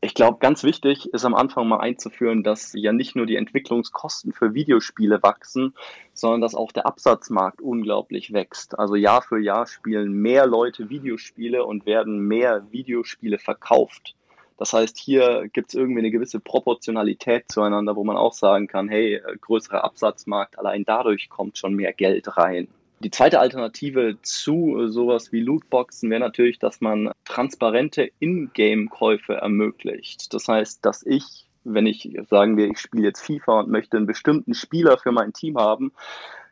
Ich 0.00 0.14
glaube, 0.14 0.38
ganz 0.38 0.62
wichtig 0.62 1.12
ist 1.12 1.24
am 1.24 1.34
Anfang 1.34 1.66
mal 1.66 1.80
einzuführen, 1.80 2.44
dass 2.44 2.74
ja 2.74 2.92
nicht 2.92 3.16
nur 3.16 3.26
die 3.26 3.34
Entwicklungskosten 3.34 4.32
für 4.32 4.54
Videospiele 4.54 5.20
wachsen, 5.20 5.74
sondern 6.12 6.42
dass 6.42 6.54
auch 6.54 6.70
der 6.70 6.86
Absatzmarkt 6.86 7.60
unglaublich 7.60 8.32
wächst. 8.32 8.78
Also 8.78 8.94
Jahr 8.94 9.20
für 9.20 9.40
Jahr 9.40 9.66
spielen 9.66 10.12
mehr 10.12 10.46
Leute 10.46 10.90
Videospiele 10.90 11.64
und 11.64 11.86
werden 11.86 12.20
mehr 12.20 12.70
Videospiele 12.70 13.40
verkauft. 13.40 14.14
Das 14.56 14.72
heißt, 14.72 14.96
hier 14.96 15.48
gibt 15.52 15.70
es 15.70 15.74
irgendwie 15.74 16.02
eine 16.02 16.12
gewisse 16.12 16.38
Proportionalität 16.38 17.50
zueinander, 17.50 17.96
wo 17.96 18.04
man 18.04 18.16
auch 18.16 18.34
sagen 18.34 18.68
kann, 18.68 18.88
hey, 18.88 19.16
äh, 19.16 19.36
größerer 19.40 19.82
Absatzmarkt, 19.82 20.56
allein 20.56 20.84
dadurch 20.84 21.28
kommt 21.28 21.58
schon 21.58 21.74
mehr 21.74 21.92
Geld 21.92 22.36
rein. 22.36 22.68
Die 23.04 23.10
zweite 23.10 23.38
Alternative 23.38 24.16
zu 24.22 24.80
äh, 24.80 24.88
sowas 24.88 25.30
wie 25.30 25.40
Lootboxen 25.40 26.08
wäre 26.08 26.20
natürlich, 26.20 26.58
dass 26.58 26.80
man 26.80 27.12
transparente 27.26 28.10
Ingame-Käufe 28.18 29.34
ermöglicht. 29.34 30.32
Das 30.32 30.48
heißt, 30.48 30.82
dass 30.86 31.04
ich, 31.04 31.46
wenn 31.64 31.84
ich 31.84 32.18
sagen 32.30 32.56
wir, 32.56 32.66
ich 32.66 32.78
spiele 32.78 33.04
jetzt 33.04 33.20
FIFA 33.20 33.60
und 33.60 33.68
möchte 33.68 33.98
einen 33.98 34.06
bestimmten 34.06 34.54
Spieler 34.54 34.96
für 34.96 35.12
mein 35.12 35.34
Team 35.34 35.58
haben, 35.58 35.92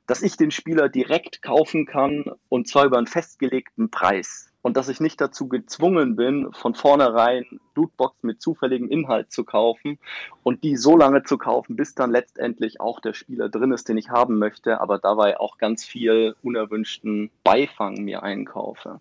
dass 0.06 0.22
ich 0.22 0.36
den 0.36 0.50
Spieler 0.50 0.90
direkt 0.90 1.40
kaufen 1.40 1.86
kann 1.86 2.26
und 2.50 2.68
zwar 2.68 2.84
über 2.84 2.98
einen 2.98 3.06
festgelegten 3.06 3.90
Preis 3.90 4.51
und 4.62 4.76
dass 4.76 4.88
ich 4.88 5.00
nicht 5.00 5.20
dazu 5.20 5.48
gezwungen 5.48 6.16
bin, 6.16 6.52
von 6.52 6.74
vornherein 6.74 7.44
Lootbox 7.74 8.22
mit 8.22 8.40
zufälligem 8.40 8.88
Inhalt 8.88 9.32
zu 9.32 9.44
kaufen 9.44 9.98
und 10.42 10.64
die 10.64 10.76
so 10.76 10.96
lange 10.96 11.24
zu 11.24 11.36
kaufen, 11.36 11.76
bis 11.76 11.94
dann 11.94 12.10
letztendlich 12.10 12.80
auch 12.80 13.00
der 13.00 13.12
Spieler 13.12 13.48
drin 13.48 13.72
ist, 13.72 13.88
den 13.88 13.98
ich 13.98 14.10
haben 14.10 14.38
möchte, 14.38 14.80
aber 14.80 14.98
dabei 14.98 15.38
auch 15.38 15.58
ganz 15.58 15.84
viel 15.84 16.36
unerwünschten 16.42 17.30
Beifang 17.44 18.04
mir 18.04 18.22
einkaufe. 18.22 19.00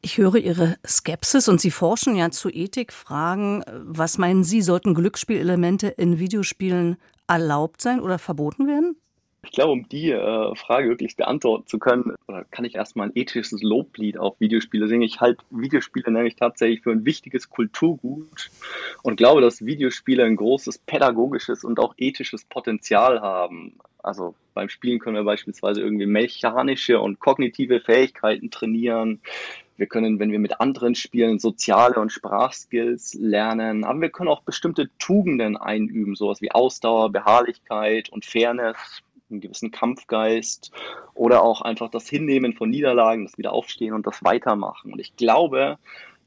Ich 0.00 0.18
höre 0.18 0.36
Ihre 0.36 0.76
Skepsis 0.86 1.48
und 1.48 1.60
Sie 1.62 1.70
forschen 1.70 2.14
ja 2.14 2.30
zu 2.30 2.50
Ethikfragen. 2.50 3.64
Was 3.66 4.18
meinen 4.18 4.44
Sie, 4.44 4.60
sollten 4.60 4.94
Glücksspielelemente 4.94 5.88
in 5.88 6.18
Videospielen 6.18 6.98
erlaubt 7.26 7.80
sein 7.80 8.00
oder 8.00 8.18
verboten 8.18 8.66
werden? 8.66 8.96
Ich 9.44 9.52
glaube, 9.52 9.72
um 9.72 9.88
die 9.88 10.10
äh, 10.10 10.54
Frage 10.54 10.88
wirklich 10.88 11.16
beantworten 11.16 11.66
zu 11.66 11.78
können, 11.78 12.14
kann 12.50 12.64
ich 12.64 12.74
erstmal 12.74 13.08
ein 13.08 13.12
ethisches 13.14 13.62
Loblied 13.62 14.16
auf 14.16 14.40
Videospiele 14.40 14.88
singen. 14.88 15.02
Ich 15.02 15.20
halte 15.20 15.44
Videospiele 15.50 16.10
nämlich 16.10 16.36
tatsächlich 16.36 16.82
für 16.82 16.92
ein 16.92 17.04
wichtiges 17.04 17.50
Kulturgut 17.50 18.50
und 19.02 19.16
glaube, 19.16 19.42
dass 19.42 19.64
Videospiele 19.64 20.24
ein 20.24 20.36
großes 20.36 20.78
pädagogisches 20.78 21.62
und 21.62 21.78
auch 21.78 21.94
ethisches 21.98 22.44
Potenzial 22.44 23.20
haben. 23.20 23.74
Also 24.02 24.34
beim 24.54 24.70
Spielen 24.70 24.98
können 24.98 25.16
wir 25.16 25.24
beispielsweise 25.24 25.82
irgendwie 25.82 26.06
mechanische 26.06 27.00
und 27.00 27.20
kognitive 27.20 27.80
Fähigkeiten 27.80 28.50
trainieren. 28.50 29.20
Wir 29.76 29.86
können, 29.86 30.20
wenn 30.20 30.30
wir 30.30 30.38
mit 30.38 30.60
anderen 30.60 30.94
spielen, 30.94 31.38
soziale 31.38 31.96
und 31.96 32.12
Sprachskills 32.12 33.14
lernen. 33.14 33.84
Aber 33.84 34.00
wir 34.00 34.10
können 34.10 34.28
auch 34.28 34.42
bestimmte 34.42 34.88
Tugenden 34.98 35.56
einüben, 35.56 36.14
sowas 36.14 36.40
wie 36.40 36.52
Ausdauer, 36.52 37.10
Beharrlichkeit 37.10 38.08
und 38.10 38.24
Fairness 38.24 39.02
einen 39.34 39.40
gewissen 39.40 39.70
Kampfgeist 39.70 40.72
oder 41.14 41.42
auch 41.42 41.60
einfach 41.60 41.90
das 41.90 42.08
Hinnehmen 42.08 42.54
von 42.54 42.70
Niederlagen, 42.70 43.24
das 43.24 43.38
Wiederaufstehen 43.38 43.94
und 43.94 44.06
das 44.06 44.24
Weitermachen. 44.24 44.92
Und 44.92 44.98
ich 44.98 45.16
glaube, 45.16 45.78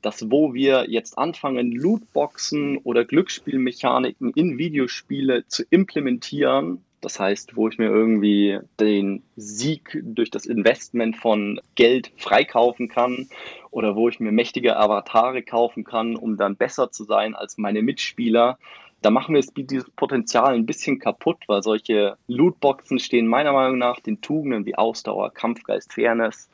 dass 0.01 0.29
wo 0.29 0.53
wir 0.53 0.85
jetzt 0.89 1.17
anfangen, 1.17 1.71
Lootboxen 1.71 2.77
oder 2.77 3.03
Glücksspielmechaniken 3.03 4.31
in 4.31 4.57
Videospiele 4.57 5.47
zu 5.47 5.63
implementieren, 5.69 6.83
das 7.01 7.19
heißt, 7.19 7.55
wo 7.55 7.67
ich 7.67 7.77
mir 7.77 7.89
irgendwie 7.89 8.59
den 8.79 9.23
Sieg 9.35 9.99
durch 10.03 10.31
das 10.31 10.45
Investment 10.45 11.15
von 11.15 11.61
Geld 11.75 12.11
freikaufen 12.17 12.89
kann 12.89 13.29
oder 13.69 13.95
wo 13.95 14.09
ich 14.09 14.19
mir 14.19 14.31
mächtige 14.31 14.77
Avatare 14.77 15.43
kaufen 15.43 15.83
kann, 15.83 16.15
um 16.15 16.37
dann 16.37 16.55
besser 16.55 16.91
zu 16.91 17.03
sein 17.03 17.35
als 17.35 17.57
meine 17.57 17.83
Mitspieler, 17.83 18.57
da 19.01 19.11
machen 19.11 19.35
wir 19.35 19.43
dieses 19.55 19.89
Potenzial 19.91 20.55
ein 20.55 20.65
bisschen 20.65 20.99
kaputt, 20.99 21.37
weil 21.47 21.61
solche 21.61 22.17
Lootboxen 22.27 22.99
stehen 22.99 23.27
meiner 23.27 23.53
Meinung 23.53 23.77
nach 23.77 23.99
den 23.99 24.21
Tugenden 24.21 24.65
wie 24.65 24.75
Ausdauer, 24.75 25.33
Kampfgeist, 25.33 25.93
Fairness, 25.93 26.49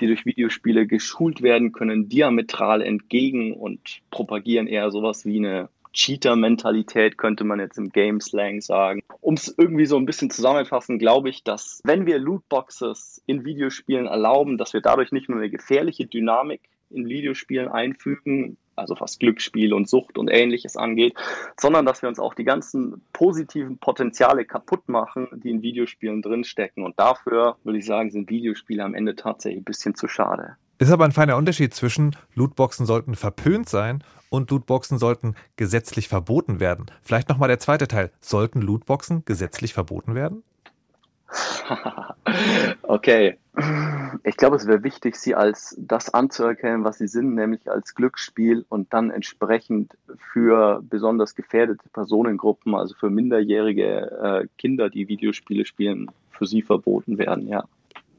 die 0.00 0.06
durch 0.06 0.24
Videospiele 0.24 0.86
geschult 0.86 1.42
werden 1.42 1.72
können, 1.72 2.08
diametral 2.08 2.82
entgegen 2.82 3.52
und 3.52 4.00
propagieren 4.10 4.68
eher 4.68 4.90
sowas 4.90 5.24
wie 5.26 5.38
eine 5.38 5.68
Cheater-Mentalität, 5.92 7.18
könnte 7.18 7.44
man 7.44 7.58
jetzt 7.58 7.78
im 7.78 7.90
Game-Slang 7.90 8.60
sagen. 8.60 9.02
Um 9.20 9.34
es 9.34 9.52
irgendwie 9.56 9.86
so 9.86 9.96
ein 9.96 10.06
bisschen 10.06 10.30
zusammenfassen, 10.30 10.98
glaube 10.98 11.28
ich, 11.28 11.42
dass 11.42 11.80
wenn 11.84 12.06
wir 12.06 12.18
Lootboxes 12.18 13.22
in 13.26 13.44
Videospielen 13.44 14.06
erlauben, 14.06 14.58
dass 14.58 14.72
wir 14.74 14.80
dadurch 14.80 15.10
nicht 15.10 15.28
nur 15.28 15.38
eine 15.38 15.50
gefährliche 15.50 16.06
Dynamik 16.06 16.60
in 16.90 17.08
Videospielen 17.08 17.68
einfügen, 17.68 18.56
also 18.78 18.96
was 18.98 19.18
Glücksspiel 19.18 19.72
und 19.72 19.88
Sucht 19.88 20.18
und 20.18 20.28
ähnliches 20.28 20.76
angeht, 20.76 21.14
sondern 21.58 21.86
dass 21.86 22.02
wir 22.02 22.08
uns 22.08 22.18
auch 22.18 22.34
die 22.34 22.44
ganzen 22.44 23.02
positiven 23.12 23.78
Potenziale 23.78 24.44
kaputt 24.44 24.88
machen, 24.88 25.28
die 25.32 25.50
in 25.50 25.62
Videospielen 25.62 26.22
drinstecken. 26.22 26.84
Und 26.84 26.98
dafür 26.98 27.56
würde 27.64 27.78
ich 27.78 27.86
sagen, 27.86 28.10
sind 28.10 28.30
Videospiele 28.30 28.84
am 28.84 28.94
Ende 28.94 29.16
tatsächlich 29.16 29.60
ein 29.60 29.64
bisschen 29.64 29.94
zu 29.94 30.08
schade. 30.08 30.56
Ist 30.78 30.92
aber 30.92 31.04
ein 31.04 31.12
feiner 31.12 31.36
Unterschied 31.36 31.74
zwischen 31.74 32.14
Lootboxen 32.34 32.86
sollten 32.86 33.16
verpönt 33.16 33.68
sein 33.68 34.04
und 34.30 34.50
Lootboxen 34.50 34.98
sollten 34.98 35.34
gesetzlich 35.56 36.08
verboten 36.08 36.60
werden. 36.60 36.86
Vielleicht 37.02 37.28
nochmal 37.28 37.48
der 37.48 37.58
zweite 37.58 37.88
Teil. 37.88 38.12
Sollten 38.20 38.62
Lootboxen 38.62 39.24
gesetzlich 39.24 39.74
verboten 39.74 40.14
werden? 40.14 40.44
okay. 42.82 43.38
Ich 44.22 44.36
glaube, 44.36 44.56
es 44.56 44.66
wäre 44.66 44.84
wichtig, 44.84 45.16
sie 45.16 45.34
als 45.34 45.76
das 45.78 46.14
anzuerkennen, 46.14 46.84
was 46.84 46.98
sie 46.98 47.08
sind, 47.08 47.34
nämlich 47.34 47.70
als 47.70 47.94
Glücksspiel 47.94 48.64
und 48.68 48.92
dann 48.92 49.10
entsprechend 49.10 49.96
für 50.32 50.80
besonders 50.88 51.34
gefährdete 51.34 51.88
Personengruppen, 51.92 52.74
also 52.74 52.94
für 52.94 53.10
minderjährige 53.10 54.42
äh, 54.42 54.46
Kinder, 54.58 54.90
die 54.90 55.08
Videospiele 55.08 55.64
spielen, 55.64 56.10
für 56.30 56.46
sie 56.46 56.62
verboten 56.62 57.18
werden, 57.18 57.48
ja. 57.48 57.64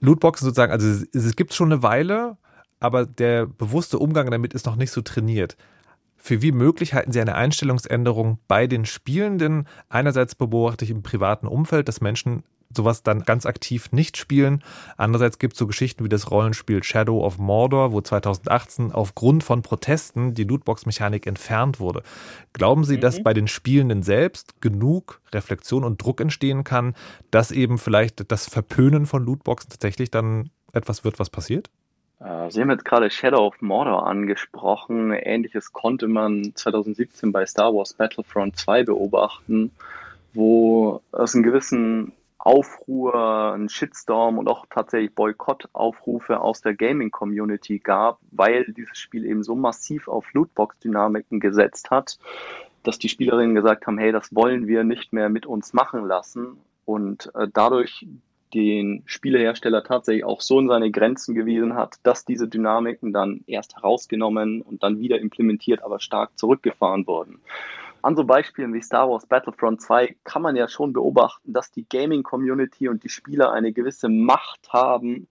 Lootboxen 0.01 0.45
sozusagen, 0.45 0.71
also 0.71 0.87
es, 0.87 1.07
es 1.13 1.35
gibt 1.35 1.53
schon 1.53 1.71
eine 1.71 1.83
Weile, 1.83 2.37
aber 2.79 3.05
der 3.05 3.45
bewusste 3.45 3.99
Umgang 3.99 4.29
damit 4.31 4.53
ist 4.53 4.65
noch 4.65 4.75
nicht 4.75 4.91
so 4.91 5.01
trainiert. 5.01 5.57
Für 6.19 6.41
wie 6.41 6.51
möglich 6.51 6.93
halten 6.93 7.11
Sie 7.11 7.21
eine 7.21 7.35
Einstellungsänderung 7.35 8.39
bei 8.47 8.67
den 8.67 8.85
Spielenden? 8.85 9.67
Einerseits 9.87 10.35
beobachte 10.35 10.85
ich 10.85 10.91
im 10.91 11.01
privaten 11.01 11.47
Umfeld, 11.47 11.87
dass 11.87 12.01
Menschen 12.01 12.43
sowas 12.75 13.03
dann 13.03 13.23
ganz 13.23 13.45
aktiv 13.45 13.91
nicht 13.91 14.17
spielen. 14.17 14.63
Andererseits 14.97 15.39
gibt 15.39 15.53
es 15.53 15.59
so 15.59 15.65
Geschichten 15.65 16.03
wie 16.03 16.09
das 16.09 16.29
Rollenspiel 16.29 16.83
Shadow 16.83 17.25
of 17.25 17.39
Mordor, 17.39 17.91
wo 17.91 18.01
2018 18.01 18.91
aufgrund 18.91 19.43
von 19.43 19.61
Protesten 19.61 20.33
die 20.33 20.43
Lootbox-Mechanik 20.43 21.25
entfernt 21.25 21.79
wurde. 21.79 22.03
Glauben 22.53 22.83
Sie, 22.83 22.97
mhm. 22.97 23.01
dass 23.01 23.23
bei 23.23 23.33
den 23.33 23.47
Spielenden 23.47 24.03
selbst 24.03 24.61
genug 24.61 25.21
Reflexion 25.33 25.83
und 25.83 26.03
Druck 26.03 26.21
entstehen 26.21 26.63
kann, 26.63 26.95
dass 27.31 27.51
eben 27.51 27.77
vielleicht 27.77 28.31
das 28.31 28.47
Verpönen 28.47 29.05
von 29.05 29.25
Lootboxen 29.25 29.71
tatsächlich 29.71 30.11
dann 30.11 30.51
etwas 30.71 31.03
wird, 31.03 31.17
was 31.17 31.29
passiert? 31.29 31.71
Äh, 32.19 32.51
Sie 32.51 32.61
haben 32.61 32.69
jetzt 32.69 32.85
gerade 32.85 33.09
Shadow 33.09 33.47
of 33.47 33.61
Mordor 33.61 34.07
angesprochen. 34.07 35.11
Ähnliches 35.11 35.71
konnte 35.71 36.07
man 36.07 36.51
2017 36.55 37.31
bei 37.31 37.45
Star 37.45 37.73
Wars 37.73 37.93
Battlefront 37.93 38.57
2 38.57 38.83
beobachten, 38.83 39.71
wo 40.33 41.01
es 41.11 41.33
einen 41.33 41.43
gewissen 41.43 42.13
Aufruhr, 42.37 43.53
einen 43.53 43.67
Shitstorm 43.67 44.37
und 44.37 44.47
auch 44.47 44.65
tatsächlich 44.69 45.13
Boykottaufrufe 45.13 46.39
aus 46.39 46.61
der 46.61 46.73
Gaming-Community 46.73 47.79
gab, 47.79 48.19
weil 48.31 48.65
dieses 48.71 48.97
Spiel 48.97 49.25
eben 49.25 49.43
so 49.43 49.55
massiv 49.55 50.07
auf 50.07 50.33
Lootbox-Dynamiken 50.33 51.41
gesetzt 51.41 51.91
hat, 51.91 52.17
dass 52.83 52.97
die 52.97 53.09
Spielerinnen 53.09 53.55
gesagt 53.55 53.87
haben, 53.87 53.97
hey, 53.97 54.13
das 54.13 54.33
wollen 54.33 54.67
wir 54.67 54.85
nicht 54.85 55.11
mehr 55.11 55.27
mit 55.27 55.45
uns 55.45 55.73
machen 55.73 56.07
lassen 56.07 56.57
und 56.85 57.29
äh, 57.35 57.47
dadurch 57.53 58.07
den 58.53 59.03
Spielehersteller 59.05 59.83
tatsächlich 59.83 60.23
auch 60.23 60.41
so 60.41 60.59
in 60.59 60.67
seine 60.67 60.91
Grenzen 60.91 61.35
gewiesen 61.35 61.75
hat, 61.75 61.95
dass 62.03 62.25
diese 62.25 62.47
Dynamiken 62.47 63.13
dann 63.13 63.41
erst 63.47 63.75
herausgenommen 63.75 64.61
und 64.61 64.83
dann 64.83 64.99
wieder 64.99 65.19
implementiert, 65.19 65.83
aber 65.83 65.99
stark 65.99 66.37
zurückgefahren 66.37 67.05
wurden. 67.07 67.39
An 68.01 68.15
so 68.15 68.23
Beispielen 68.23 68.73
wie 68.73 68.81
Star 68.81 69.09
Wars 69.09 69.25
Battlefront 69.25 69.81
2 69.81 70.15
kann 70.23 70.41
man 70.41 70.55
ja 70.55 70.67
schon 70.67 70.93
beobachten, 70.93 71.51
dass 71.51 71.71
die 71.71 71.85
Gaming-Community 71.87 72.87
und 72.87 73.03
die 73.03 73.09
Spieler 73.09 73.51
eine 73.51 73.73
gewisse 73.73 74.07
Macht 74.07 74.71
haben, 74.71 75.27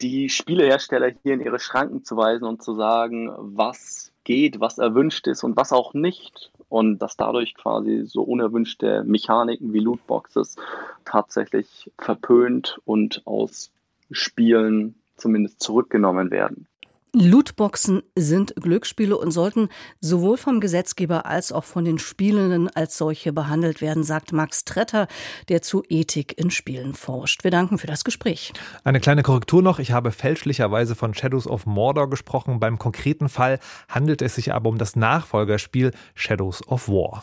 die 0.00 0.28
Spielehersteller 0.28 1.12
hier 1.22 1.34
in 1.34 1.40
ihre 1.40 1.60
Schranken 1.60 2.04
zu 2.04 2.16
weisen 2.16 2.44
und 2.44 2.62
zu 2.62 2.74
sagen, 2.74 3.30
was 3.36 4.12
geht, 4.24 4.58
was 4.58 4.78
erwünscht 4.78 5.28
ist 5.28 5.44
und 5.44 5.56
was 5.56 5.72
auch 5.72 5.94
nicht. 5.94 6.50
Und 6.72 7.00
dass 7.00 7.18
dadurch 7.18 7.54
quasi 7.54 8.04
so 8.06 8.22
unerwünschte 8.22 9.04
Mechaniken 9.04 9.74
wie 9.74 9.80
Lootboxes 9.80 10.56
tatsächlich 11.04 11.92
verpönt 11.98 12.80
und 12.86 13.20
aus 13.26 13.70
Spielen 14.10 14.94
zumindest 15.18 15.62
zurückgenommen 15.62 16.30
werden. 16.30 16.66
Lootboxen 17.14 18.02
sind 18.16 18.54
Glücksspiele 18.56 19.18
und 19.18 19.32
sollten 19.32 19.68
sowohl 20.00 20.38
vom 20.38 20.60
Gesetzgeber 20.60 21.26
als 21.26 21.52
auch 21.52 21.64
von 21.64 21.84
den 21.84 21.98
Spielenden 21.98 22.70
als 22.74 22.96
solche 22.96 23.34
behandelt 23.34 23.82
werden, 23.82 24.02
sagt 24.02 24.32
Max 24.32 24.64
Tretter, 24.64 25.08
der 25.50 25.60
zu 25.60 25.82
Ethik 25.90 26.38
in 26.38 26.50
Spielen 26.50 26.94
forscht. 26.94 27.44
Wir 27.44 27.50
danken 27.50 27.76
für 27.76 27.86
das 27.86 28.04
Gespräch. 28.04 28.54
Eine 28.82 28.98
kleine 28.98 29.22
Korrektur 29.22 29.62
noch. 29.62 29.78
Ich 29.78 29.92
habe 29.92 30.10
fälschlicherweise 30.10 30.94
von 30.94 31.12
Shadows 31.12 31.46
of 31.46 31.66
Mordor 31.66 32.08
gesprochen. 32.08 32.60
Beim 32.60 32.78
konkreten 32.78 33.28
Fall 33.28 33.58
handelt 33.90 34.22
es 34.22 34.36
sich 34.36 34.54
aber 34.54 34.70
um 34.70 34.78
das 34.78 34.96
Nachfolgerspiel 34.96 35.92
Shadows 36.14 36.66
of 36.66 36.88
War. 36.88 37.22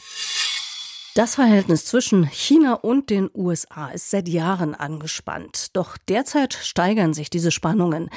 Das 1.20 1.36
Verhältnis 1.36 1.84
zwischen 1.84 2.24
China 2.24 2.76
und 2.76 3.10
den 3.10 3.30
USA 3.36 3.90
ist 3.90 4.10
seit 4.10 4.30
Jahren 4.30 4.74
angespannt. 4.74 5.76
Doch 5.76 5.98
derzeit 6.08 6.54
steigern 6.54 7.14
sich 7.14 7.30
diese 7.30 7.52
Spannungen. 7.52 8.10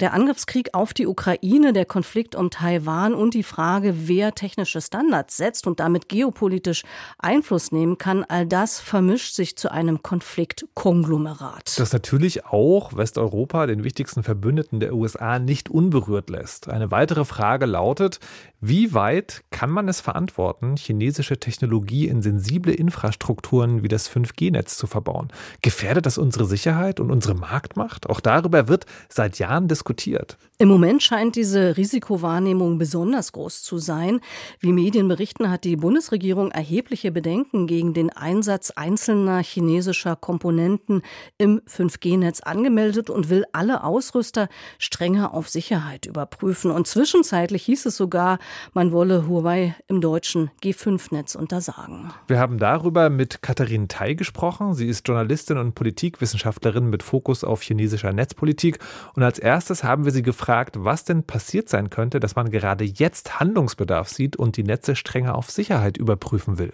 Der 0.00 0.12
Angriffskrieg 0.12 0.70
auf 0.74 0.92
die 0.92 1.06
Ukraine, 1.06 1.72
der 1.72 1.84
Konflikt 1.84 2.34
um 2.34 2.50
Taiwan 2.50 3.14
und 3.14 3.34
die 3.34 3.44
Frage, 3.44 4.08
wer 4.08 4.34
technische 4.34 4.80
Standards 4.80 5.36
setzt 5.36 5.68
und 5.68 5.78
damit 5.78 6.08
geopolitisch 6.08 6.82
Einfluss 7.20 7.70
nehmen 7.70 7.96
kann, 7.96 8.24
all 8.24 8.44
das 8.44 8.80
vermischt 8.80 9.34
sich 9.34 9.56
zu 9.56 9.70
einem 9.70 10.02
Konfliktkonglomerat. 10.02 11.78
Das 11.78 11.92
natürlich 11.92 12.44
auch 12.44 12.96
Westeuropa, 12.96 13.68
den 13.68 13.84
wichtigsten 13.84 14.24
Verbündeten 14.24 14.80
der 14.80 14.94
USA, 14.94 15.38
nicht 15.38 15.70
unberührt 15.70 16.28
lässt. 16.28 16.68
Eine 16.68 16.90
weitere 16.90 17.24
Frage 17.24 17.66
lautet, 17.66 18.18
wie 18.60 18.92
weit 18.92 19.44
kann 19.50 19.70
man 19.70 19.86
es 19.86 20.00
verantworten, 20.00 20.76
chinesische 20.76 21.38
Technologie 21.38 22.08
in 22.08 22.22
sensible 22.22 22.72
Infrastrukturen 22.74 23.84
wie 23.84 23.88
das 23.88 24.10
5G-Netz 24.10 24.76
zu 24.76 24.88
verbauen? 24.88 25.28
Gefährdet 25.62 26.06
das 26.06 26.18
unsere 26.18 26.44
Sicherheit 26.44 26.98
und 26.98 27.12
unsere 27.12 27.34
Marktmacht? 27.34 28.10
Auch 28.10 28.18
darüber 28.18 28.66
wird 28.66 28.86
seit 29.08 29.38
Jahren 29.38 29.68
diskutiert. 29.68 30.38
Im 30.58 30.66
Moment 30.66 31.04
scheint 31.04 31.36
diese 31.36 31.76
Risikowahrnehmung 31.76 32.78
besonders 32.78 33.30
groß 33.30 33.62
zu 33.62 33.78
sein. 33.78 34.18
Wie 34.58 34.72
Medien 34.72 35.06
berichten, 35.06 35.52
hat 35.52 35.62
die 35.62 35.76
Bundesregierung 35.76 36.50
erhebliche 36.50 37.12
Bedenken 37.12 37.68
gegen 37.68 37.94
den 37.94 38.10
Einsatz 38.10 38.72
einzelner 38.72 39.40
chinesischer 39.40 40.16
Komponenten 40.16 41.02
im 41.36 41.60
5G-Netz 41.60 42.40
angemeldet 42.40 43.08
und 43.08 43.30
will 43.30 43.44
alle 43.52 43.84
Ausrüster 43.84 44.48
strenger 44.78 45.32
auf 45.32 45.48
Sicherheit 45.48 46.06
überprüfen. 46.06 46.72
Und 46.72 46.88
zwischenzeitlich 46.88 47.62
hieß 47.62 47.86
es 47.86 47.96
sogar, 47.96 48.40
man 48.74 48.92
wolle 48.92 49.26
Huawei 49.26 49.74
im 49.86 50.00
deutschen 50.00 50.50
G5-Netz 50.62 51.34
untersagen. 51.34 52.12
Wir 52.26 52.38
haben 52.38 52.58
darüber 52.58 53.10
mit 53.10 53.42
Katharine 53.42 53.88
Tai 53.88 54.14
gesprochen. 54.14 54.74
Sie 54.74 54.88
ist 54.88 55.06
Journalistin 55.06 55.58
und 55.58 55.74
Politikwissenschaftlerin 55.74 56.90
mit 56.90 57.02
Fokus 57.02 57.44
auf 57.44 57.62
chinesischer 57.62 58.12
Netzpolitik. 58.12 58.78
Und 59.14 59.22
als 59.22 59.38
erstes 59.38 59.84
haben 59.84 60.04
wir 60.04 60.12
sie 60.12 60.22
gefragt, 60.22 60.76
was 60.78 61.04
denn 61.04 61.24
passiert 61.24 61.68
sein 61.68 61.90
könnte, 61.90 62.20
dass 62.20 62.36
man 62.36 62.50
gerade 62.50 62.84
jetzt 62.84 63.40
Handlungsbedarf 63.40 64.08
sieht 64.08 64.36
und 64.36 64.56
die 64.56 64.64
Netze 64.64 64.96
strenger 64.96 65.34
auf 65.34 65.50
Sicherheit 65.50 65.96
überprüfen 65.96 66.58
will. 66.58 66.72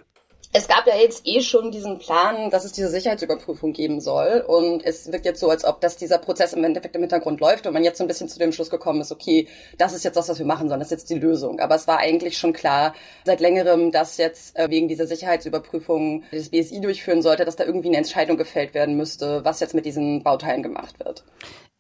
Es 0.57 0.69
gab 0.69 0.87
ja 0.87 0.95
jetzt 0.95 1.27
eh 1.27 1.41
schon 1.41 1.73
diesen 1.73 1.99
Plan, 1.99 2.49
dass 2.49 2.65
es 2.65 2.71
diese 2.71 2.89
Sicherheitsüberprüfung 2.89 3.73
geben 3.73 4.01
soll. 4.01 4.45
Und 4.47 4.85
es 4.85 5.11
wirkt 5.11 5.25
jetzt 5.25 5.41
so, 5.41 5.51
als 5.51 5.65
ob 5.65 5.81
das 5.81 5.97
dieser 5.97 6.19
Prozess 6.19 6.53
im 6.53 6.63
Endeffekt 6.63 6.95
im 6.95 7.03
Hintergrund 7.03 7.41
läuft 7.41 7.67
und 7.67 7.73
man 7.73 7.83
jetzt 7.83 7.99
so 7.99 8.05
ein 8.05 8.07
bisschen 8.07 8.29
zu 8.29 8.39
dem 8.39 8.53
Schluss 8.53 8.71
gekommen 8.71 9.01
ist, 9.01 9.11
okay, 9.11 9.49
das 9.79 9.95
ist 9.95 10.05
jetzt 10.05 10.17
das, 10.17 10.29
was 10.29 10.39
wir 10.39 10.47
machen 10.47 10.69
sollen, 10.69 10.79
das 10.79 10.93
ist 10.93 11.01
jetzt 11.01 11.11
die 11.11 11.19
Lösung. 11.19 11.59
Aber 11.59 11.75
es 11.75 11.89
war 11.89 11.99
eigentlich 11.99 12.39
schon 12.39 12.53
klar 12.53 12.95
seit 13.25 13.41
längerem, 13.41 13.91
dass 13.91 14.17
jetzt 14.17 14.57
äh, 14.57 14.71
wegen 14.71 14.87
dieser 14.87 15.09
Sicherheitsüberprüfung 15.09 16.23
das 16.31 16.51
BSI 16.51 16.81
durchführen 16.81 17.23
sollte, 17.23 17.45
dass 17.45 17.57
da 17.57 17.65
irgendwie 17.65 17.89
eine 17.89 17.97
Entscheidung 17.97 18.37
gefällt 18.37 18.75
werden 18.75 18.97
müsste, 18.97 19.45
was 19.45 19.59
jetzt 19.59 19.75
mit 19.75 19.87
diesen 19.87 20.23
Bauteilen 20.23 20.63
gemacht 20.63 21.05
wird. 21.05 21.25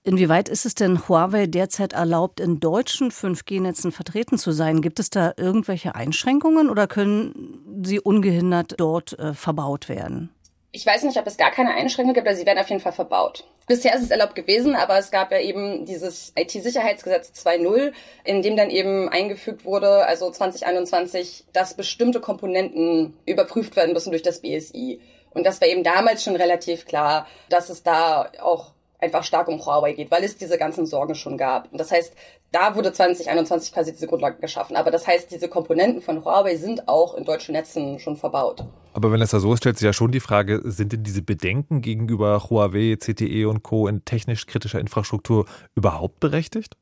Inwieweit 0.06 0.50
ist 0.50 0.66
es 0.66 0.75
denn 0.75 1.08
Huawei 1.08 1.46
derzeit 1.46 1.94
erlaubt, 1.94 2.38
in 2.38 2.61
deutschen 2.61 3.11
5G-Netzen 3.11 3.90
vertreten 3.90 4.37
zu 4.37 4.52
sein? 4.52 4.83
Gibt 4.83 5.00
es 5.00 5.09
da 5.09 5.33
irgendwelche 5.38 5.94
Einschränkungen 5.94 6.68
oder 6.68 6.87
können 6.87 7.81
sie 7.83 8.00
ungehindert 8.00 8.74
dort 8.76 9.18
äh, 9.18 9.33
verbaut 9.33 9.88
werden? 9.88 10.29
Ich 10.72 10.85
weiß 10.85 11.05
nicht, 11.05 11.16
ob 11.16 11.26
es 11.26 11.38
gar 11.38 11.50
keine 11.52 11.72
Einschränkungen 11.72 12.14
gibt, 12.14 12.26
aber 12.26 12.37
sie 12.37 12.44
werden 12.44 12.59
auf 12.59 12.68
jeden 12.68 12.83
Fall 12.83 12.92
verbaut. 12.92 13.44
Bisher 13.66 13.94
ist 13.94 14.02
es 14.02 14.11
erlaubt 14.11 14.35
gewesen, 14.35 14.74
aber 14.74 14.98
es 14.98 15.11
gab 15.11 15.33
ja 15.33 15.38
eben 15.38 15.87
dieses 15.87 16.35
IT-Sicherheitsgesetz 16.37 17.33
2.0, 17.42 17.92
in 18.24 18.42
dem 18.42 18.57
dann 18.59 18.68
eben 18.68 19.09
eingefügt 19.09 19.64
wurde, 19.64 20.05
also 20.05 20.31
2021, 20.31 21.44
dass 21.55 21.79
bestimmte 21.79 22.20
Komponenten 22.20 23.16
überprüft 23.24 23.74
werden 23.74 23.94
müssen 23.94 24.11
durch 24.11 24.22
das 24.22 24.42
BSI. 24.42 25.00
Und 25.31 25.44
das 25.46 25.62
war 25.62 25.68
eben 25.68 25.83
damals 25.83 26.22
schon 26.22 26.37
relativ 26.37 26.85
klar, 26.85 27.26
dass 27.48 27.70
es 27.70 27.83
da 27.83 28.31
auch 28.42 28.73
einfach 29.05 29.23
stark 29.23 29.49
um 29.49 29.64
Huawei 29.64 29.93
geht, 29.93 30.11
weil 30.11 30.25
es 30.25 30.37
diese 30.37 30.59
ganzen 30.59 30.87
Sorgen 30.87 31.14
schon 31.14 31.37
gab. 31.37 31.71
Und 31.71 31.79
das 31.79 31.93
heißt, 31.93 32.14
da 32.51 32.75
wurde 32.75 32.93
2021 32.93 33.73
quasi 33.73 33.93
diese 33.93 34.07
Grundlage 34.07 34.40
geschaffen. 34.40 34.77
Aber 34.77 34.90
das 34.90 35.07
heißt, 35.07 35.31
diese 35.31 35.49
Komponenten 35.49 36.03
von 36.03 36.25
Huawei 36.25 36.57
sind 36.57 36.88
auch 36.88 37.14
in 37.14 37.25
deutschen 37.25 37.53
Netzen 37.53 37.99
schon 37.99 38.17
verbaut. 38.17 38.64
Aber 38.93 39.12
wenn 39.12 39.21
es 39.21 39.31
da 39.31 39.40
so 39.40 39.53
ist, 39.53 39.59
stellt 39.59 39.79
sich 39.79 39.87
ja 39.87 39.93
schon 39.93 40.12
die 40.12 40.21
Frage, 40.21 40.61
sind 40.64 40.93
denn 40.93 41.03
diese 41.03 41.23
Bedenken 41.23 41.83
gegenüber 41.83 42.49
Huawei, 42.49 42.97
CTE 42.97 43.49
und 43.49 43.62
Co. 43.62 43.88
in 43.88 44.05
technisch 44.05 44.47
kritischer 44.47 44.81
Infrastruktur 44.81 45.47
überhaupt 45.75 46.21
berechtigt? 46.21 46.77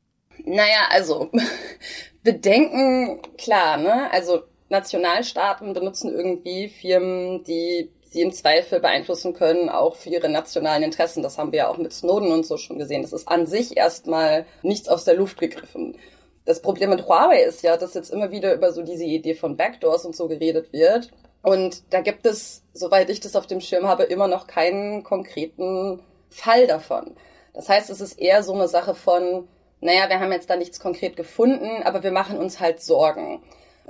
Naja, 0.44 0.88
also 0.90 1.30
Bedenken, 2.22 3.20
klar, 3.38 3.78
ne? 3.78 4.10
Also 4.12 4.42
Nationalstaaten 4.68 5.72
benutzen 5.72 6.12
irgendwie 6.12 6.68
Firmen, 6.68 7.44
die 7.44 7.90
sie 8.12 8.20
im 8.20 8.32
Zweifel 8.32 8.80
beeinflussen 8.80 9.34
können, 9.34 9.68
auch 9.68 9.96
für 9.96 10.10
ihre 10.10 10.28
nationalen 10.28 10.82
Interessen. 10.82 11.22
Das 11.22 11.38
haben 11.38 11.52
wir 11.52 11.60
ja 11.60 11.68
auch 11.68 11.78
mit 11.78 11.92
Snowden 11.92 12.32
und 12.32 12.46
so 12.46 12.56
schon 12.56 12.78
gesehen. 12.78 13.02
Das 13.02 13.12
ist 13.12 13.28
an 13.28 13.46
sich 13.46 13.76
erstmal 13.76 14.46
nichts 14.62 14.88
aus 14.88 15.04
der 15.04 15.14
Luft 15.14 15.38
gegriffen. 15.38 15.96
Das 16.44 16.60
Problem 16.60 16.90
mit 16.90 17.06
Huawei 17.06 17.42
ist 17.42 17.62
ja, 17.62 17.76
dass 17.76 17.94
jetzt 17.94 18.10
immer 18.10 18.30
wieder 18.30 18.52
über 18.54 18.72
so 18.72 18.82
diese 18.82 19.04
Idee 19.04 19.34
von 19.34 19.56
Backdoors 19.56 20.04
und 20.04 20.16
so 20.16 20.28
geredet 20.28 20.72
wird. 20.72 21.10
Und 21.42 21.82
da 21.90 22.00
gibt 22.00 22.26
es, 22.26 22.62
soweit 22.72 23.10
ich 23.10 23.20
das 23.20 23.36
auf 23.36 23.46
dem 23.46 23.60
Schirm 23.60 23.86
habe, 23.86 24.04
immer 24.04 24.28
noch 24.28 24.46
keinen 24.46 25.02
konkreten 25.02 26.00
Fall 26.30 26.66
davon. 26.66 27.14
Das 27.54 27.68
heißt, 27.68 27.90
es 27.90 28.00
ist 28.00 28.18
eher 28.18 28.42
so 28.42 28.54
eine 28.54 28.68
Sache 28.68 28.94
von, 28.94 29.48
naja, 29.80 30.08
wir 30.08 30.20
haben 30.20 30.32
jetzt 30.32 30.48
da 30.48 30.56
nichts 30.56 30.80
konkret 30.80 31.16
gefunden, 31.16 31.82
aber 31.84 32.02
wir 32.02 32.12
machen 32.12 32.38
uns 32.38 32.60
halt 32.60 32.82
Sorgen. 32.82 33.42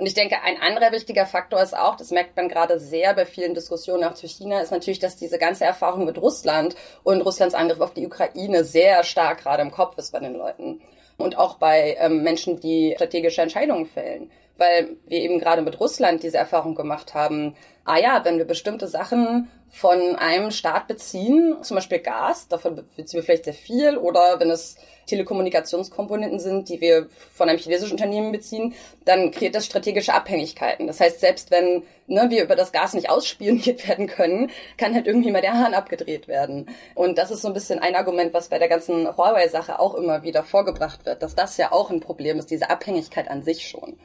Und 0.03 0.07
ich 0.07 0.15
denke, 0.15 0.41
ein 0.43 0.61
anderer 0.61 0.91
wichtiger 0.91 1.25
Faktor 1.25 1.61
ist 1.61 1.73
auch, 1.73 1.95
das 1.95 2.11
merkt 2.11 2.35
man 2.35 2.49
gerade 2.49 2.77
sehr 2.77 3.13
bei 3.13 3.25
vielen 3.25 3.53
Diskussionen 3.53 4.03
auch 4.03 4.15
zu 4.15 4.27
China, 4.27 4.59
ist 4.59 4.73
natürlich, 4.73 4.99
dass 4.99 5.15
diese 5.15 5.37
ganze 5.37 5.63
Erfahrung 5.63 6.03
mit 6.03 6.21
Russland 6.21 6.75
und 7.03 7.21
Russlands 7.21 7.55
Angriff 7.55 7.79
auf 7.79 7.93
die 7.93 8.05
Ukraine 8.05 8.65
sehr 8.65 9.05
stark 9.05 9.43
gerade 9.43 9.61
im 9.61 9.71
Kopf 9.71 9.97
ist 9.97 10.11
bei 10.11 10.19
den 10.19 10.33
Leuten. 10.33 10.81
Und 11.15 11.37
auch 11.37 11.53
bei 11.53 11.95
ähm, 12.01 12.21
Menschen, 12.21 12.59
die 12.59 12.91
strategische 12.97 13.43
Entscheidungen 13.43 13.85
fällen. 13.85 14.29
Weil 14.57 14.97
wir 15.07 15.19
eben 15.19 15.39
gerade 15.39 15.61
mit 15.61 15.79
Russland 15.79 16.23
diese 16.23 16.37
Erfahrung 16.37 16.75
gemacht 16.75 17.13
haben, 17.13 17.55
ah 17.85 17.97
ja, 17.97 18.23
wenn 18.23 18.37
wir 18.37 18.45
bestimmte 18.45 18.87
Sachen 18.87 19.49
von 19.69 20.15
einem 20.15 20.51
Staat 20.51 20.87
beziehen, 20.87 21.57
zum 21.63 21.75
Beispiel 21.75 21.99
Gas, 21.99 22.47
davon 22.47 22.75
beziehen 22.75 23.17
wir 23.17 23.23
vielleicht 23.23 23.45
sehr 23.45 23.55
viel, 23.55 23.97
oder 23.97 24.39
wenn 24.39 24.51
es 24.51 24.77
Telekommunikationskomponenten 25.07 26.39
sind, 26.39 26.69
die 26.69 26.79
wir 26.79 27.07
von 27.33 27.49
einem 27.49 27.57
chinesischen 27.57 27.93
Unternehmen 27.93 28.31
beziehen, 28.31 28.75
dann 29.03 29.31
kreiert 29.31 29.55
das 29.55 29.65
strategische 29.65 30.13
Abhängigkeiten. 30.13 30.87
Das 30.87 30.99
heißt, 30.99 31.19
selbst 31.19 31.51
wenn 31.51 31.83
ne, 32.07 32.29
wir 32.29 32.43
über 32.43 32.55
das 32.55 32.71
Gas 32.71 32.93
nicht 32.93 33.09
ausspioniert 33.09 33.87
werden 33.87 34.07
können, 34.07 34.51
kann 34.77 34.93
halt 34.93 35.07
irgendwie 35.07 35.31
mal 35.31 35.41
der 35.41 35.53
Hahn 35.53 35.73
abgedreht 35.73 36.27
werden. 36.27 36.69
Und 36.95 37.17
das 37.17 37.31
ist 37.31 37.41
so 37.41 37.47
ein 37.47 37.53
bisschen 37.53 37.79
ein 37.79 37.95
Argument, 37.95 38.33
was 38.33 38.49
bei 38.49 38.59
der 38.59 38.69
ganzen 38.69 39.07
Huawei-Sache 39.17 39.79
auch 39.79 39.95
immer 39.95 40.23
wieder 40.23 40.43
vorgebracht 40.43 41.05
wird, 41.05 41.23
dass 41.23 41.35
das 41.35 41.57
ja 41.57 41.71
auch 41.71 41.89
ein 41.89 41.99
Problem 41.99 42.37
ist, 42.37 42.51
diese 42.51 42.69
Abhängigkeit 42.69 43.27
an 43.27 43.43
sich 43.43 43.67
schon. 43.67 43.97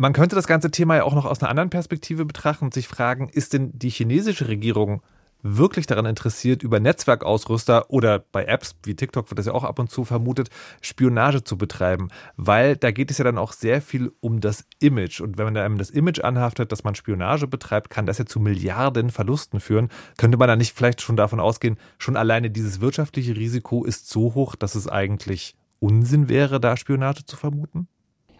Man 0.00 0.14
könnte 0.14 0.34
das 0.34 0.46
ganze 0.46 0.70
Thema 0.70 0.96
ja 0.96 1.04
auch 1.04 1.12
noch 1.12 1.26
aus 1.26 1.42
einer 1.42 1.50
anderen 1.50 1.68
Perspektive 1.68 2.24
betrachten 2.24 2.64
und 2.64 2.72
sich 2.72 2.88
fragen, 2.88 3.28
ist 3.28 3.52
denn 3.52 3.70
die 3.78 3.90
chinesische 3.90 4.48
Regierung 4.48 5.02
wirklich 5.42 5.86
daran 5.86 6.06
interessiert, 6.06 6.62
über 6.62 6.80
Netzwerkausrüster 6.80 7.90
oder 7.90 8.18
bei 8.18 8.46
Apps 8.46 8.76
wie 8.82 8.96
TikTok 8.96 9.30
wird 9.30 9.38
das 9.38 9.44
ja 9.44 9.52
auch 9.52 9.62
ab 9.62 9.78
und 9.78 9.90
zu 9.90 10.06
vermutet, 10.06 10.48
Spionage 10.80 11.44
zu 11.44 11.58
betreiben, 11.58 12.08
weil 12.38 12.78
da 12.78 12.92
geht 12.92 13.10
es 13.10 13.18
ja 13.18 13.24
dann 13.24 13.36
auch 13.36 13.52
sehr 13.52 13.82
viel 13.82 14.10
um 14.20 14.40
das 14.40 14.64
Image 14.78 15.20
und 15.20 15.36
wenn 15.36 15.44
man 15.44 15.52
da 15.52 15.66
einem 15.66 15.76
das 15.76 15.90
Image 15.90 16.20
anhaftet, 16.20 16.72
dass 16.72 16.82
man 16.82 16.94
Spionage 16.94 17.46
betreibt, 17.46 17.90
kann 17.90 18.06
das 18.06 18.16
ja 18.16 18.24
zu 18.24 18.40
Milliarden 18.40 19.10
Verlusten 19.10 19.60
führen. 19.60 19.90
Könnte 20.16 20.38
man 20.38 20.48
da 20.48 20.56
nicht 20.56 20.74
vielleicht 20.74 21.02
schon 21.02 21.18
davon 21.18 21.40
ausgehen, 21.40 21.76
schon 21.98 22.16
alleine 22.16 22.48
dieses 22.48 22.80
wirtschaftliche 22.80 23.36
Risiko 23.36 23.84
ist 23.84 24.08
so 24.08 24.32
hoch, 24.32 24.56
dass 24.56 24.76
es 24.76 24.88
eigentlich 24.88 25.56
Unsinn 25.78 26.30
wäre, 26.30 26.58
da 26.58 26.78
Spionage 26.78 27.26
zu 27.26 27.36
vermuten? 27.36 27.86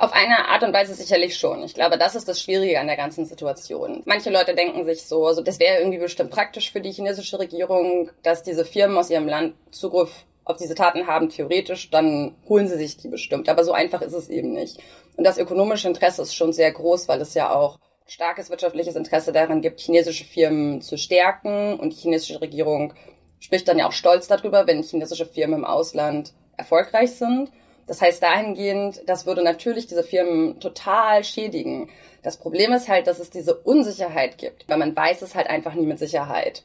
Auf 0.01 0.15
eine 0.15 0.49
Art 0.49 0.63
und 0.63 0.73
Weise 0.73 0.95
sicherlich 0.95 1.37
schon. 1.37 1.63
Ich 1.63 1.75
glaube, 1.75 1.99
das 1.99 2.15
ist 2.15 2.27
das 2.27 2.41
Schwierige 2.41 2.81
an 2.81 2.87
der 2.87 2.97
ganzen 2.97 3.27
Situation. 3.27 4.01
Manche 4.07 4.31
Leute 4.31 4.55
denken 4.55 4.87
sich 4.87 5.03
so, 5.03 5.27
also 5.27 5.43
das 5.43 5.61
wäre 5.61 5.79
irgendwie 5.79 5.99
bestimmt 5.99 6.31
praktisch 6.31 6.73
für 6.73 6.81
die 6.81 6.91
chinesische 6.91 7.39
Regierung, 7.39 8.11
dass 8.23 8.43
diese 8.43 8.65
Firmen 8.65 8.97
aus 8.97 9.11
ihrem 9.11 9.29
Land 9.29 9.57
Zugriff 9.73 10.25
auf 10.45 10.57
diese 10.57 10.75
Taten 10.75 11.07
haben, 11.07 11.29
theoretisch, 11.29 11.91
dann 11.91 12.35
holen 12.49 12.67
sie 12.67 12.79
sich 12.79 12.97
die 12.97 13.09
bestimmt. 13.09 13.51
Aber 13.51 13.63
so 13.63 13.73
einfach 13.73 14.01
ist 14.01 14.15
es 14.15 14.31
eben 14.31 14.55
nicht. 14.55 14.79
Und 15.19 15.25
das 15.25 15.37
ökonomische 15.37 15.89
Interesse 15.89 16.23
ist 16.23 16.35
schon 16.35 16.55
sehr 16.55 16.73
groß, 16.73 17.07
weil 17.07 17.21
es 17.21 17.35
ja 17.35 17.55
auch 17.55 17.79
starkes 18.07 18.49
wirtschaftliches 18.49 18.97
Interesse 18.97 19.33
daran 19.33 19.61
gibt, 19.61 19.81
chinesische 19.81 20.25
Firmen 20.25 20.81
zu 20.81 20.97
stärken. 20.97 21.79
Und 21.79 21.93
die 21.93 21.99
chinesische 21.99 22.41
Regierung 22.41 22.95
spricht 23.39 23.69
dann 23.69 23.79
ja 23.79 23.87
auch 23.87 23.93
stolz 23.93 24.29
darüber, 24.29 24.67
wenn 24.67 24.83
chinesische 24.83 25.27
Firmen 25.27 25.59
im 25.59 25.65
Ausland 25.67 26.33
erfolgreich 26.57 27.13
sind. 27.13 27.51
Das 27.91 28.01
heißt 28.01 28.23
dahingehend, 28.23 29.03
das 29.07 29.27
würde 29.27 29.43
natürlich 29.43 29.89
diese 29.89 30.05
Firmen 30.05 30.61
total 30.61 31.25
schädigen. 31.25 31.91
Das 32.23 32.37
Problem 32.37 32.73
ist 32.73 32.89
halt, 32.89 33.09
dass 33.09 33.19
es 33.19 33.31
diese 33.31 33.57
Unsicherheit 33.57 34.39
gibt, 34.39 34.69
weil 34.69 34.79
man 34.79 34.95
weiß 34.95 35.23
es 35.23 35.35
halt 35.35 35.49
einfach 35.49 35.75
nie 35.75 35.87
mit 35.87 35.99
Sicherheit. 35.99 36.63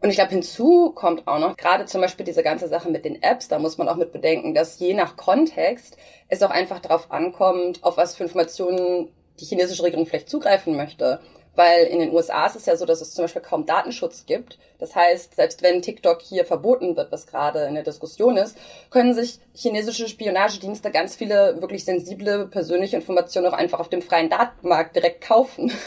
Und 0.00 0.08
ich 0.08 0.16
glaube, 0.16 0.30
hinzu 0.30 0.92
kommt 0.92 1.28
auch 1.28 1.38
noch 1.38 1.58
gerade 1.58 1.84
zum 1.84 2.00
Beispiel 2.00 2.24
diese 2.24 2.42
ganze 2.42 2.68
Sache 2.68 2.88
mit 2.88 3.04
den 3.04 3.22
Apps. 3.22 3.48
Da 3.48 3.58
muss 3.58 3.76
man 3.76 3.86
auch 3.86 3.96
mit 3.96 4.12
bedenken, 4.12 4.54
dass 4.54 4.78
je 4.78 4.94
nach 4.94 5.18
Kontext 5.18 5.98
es 6.28 6.42
auch 6.42 6.48
einfach 6.50 6.80
darauf 6.80 7.10
ankommt, 7.10 7.84
auf 7.84 7.98
was 7.98 8.16
für 8.16 8.22
Informationen 8.22 9.12
die 9.40 9.44
chinesische 9.44 9.82
Regierung 9.82 10.06
vielleicht 10.06 10.30
zugreifen 10.30 10.74
möchte. 10.74 11.20
Weil 11.54 11.84
in 11.84 12.00
den 12.00 12.12
USA 12.12 12.46
ist 12.46 12.56
es 12.56 12.66
ja 12.66 12.76
so, 12.76 12.86
dass 12.86 13.02
es 13.02 13.12
zum 13.12 13.24
Beispiel 13.24 13.42
kaum 13.42 13.66
Datenschutz 13.66 14.24
gibt. 14.24 14.58
Das 14.78 14.96
heißt, 14.96 15.36
selbst 15.36 15.62
wenn 15.62 15.82
TikTok 15.82 16.22
hier 16.22 16.46
verboten 16.46 16.96
wird, 16.96 17.12
was 17.12 17.26
gerade 17.26 17.64
in 17.66 17.74
der 17.74 17.82
Diskussion 17.82 18.36
ist, 18.38 18.56
können 18.90 19.12
sich 19.12 19.38
chinesische 19.54 20.08
Spionagedienste 20.08 20.90
ganz 20.90 21.14
viele 21.14 21.60
wirklich 21.60 21.84
sensible 21.84 22.46
persönliche 22.46 22.96
Informationen 22.96 23.48
auch 23.48 23.52
einfach 23.52 23.80
auf 23.80 23.90
dem 23.90 24.02
freien 24.02 24.30
Datenmarkt 24.30 24.96
direkt 24.96 25.22
kaufen. 25.22 25.72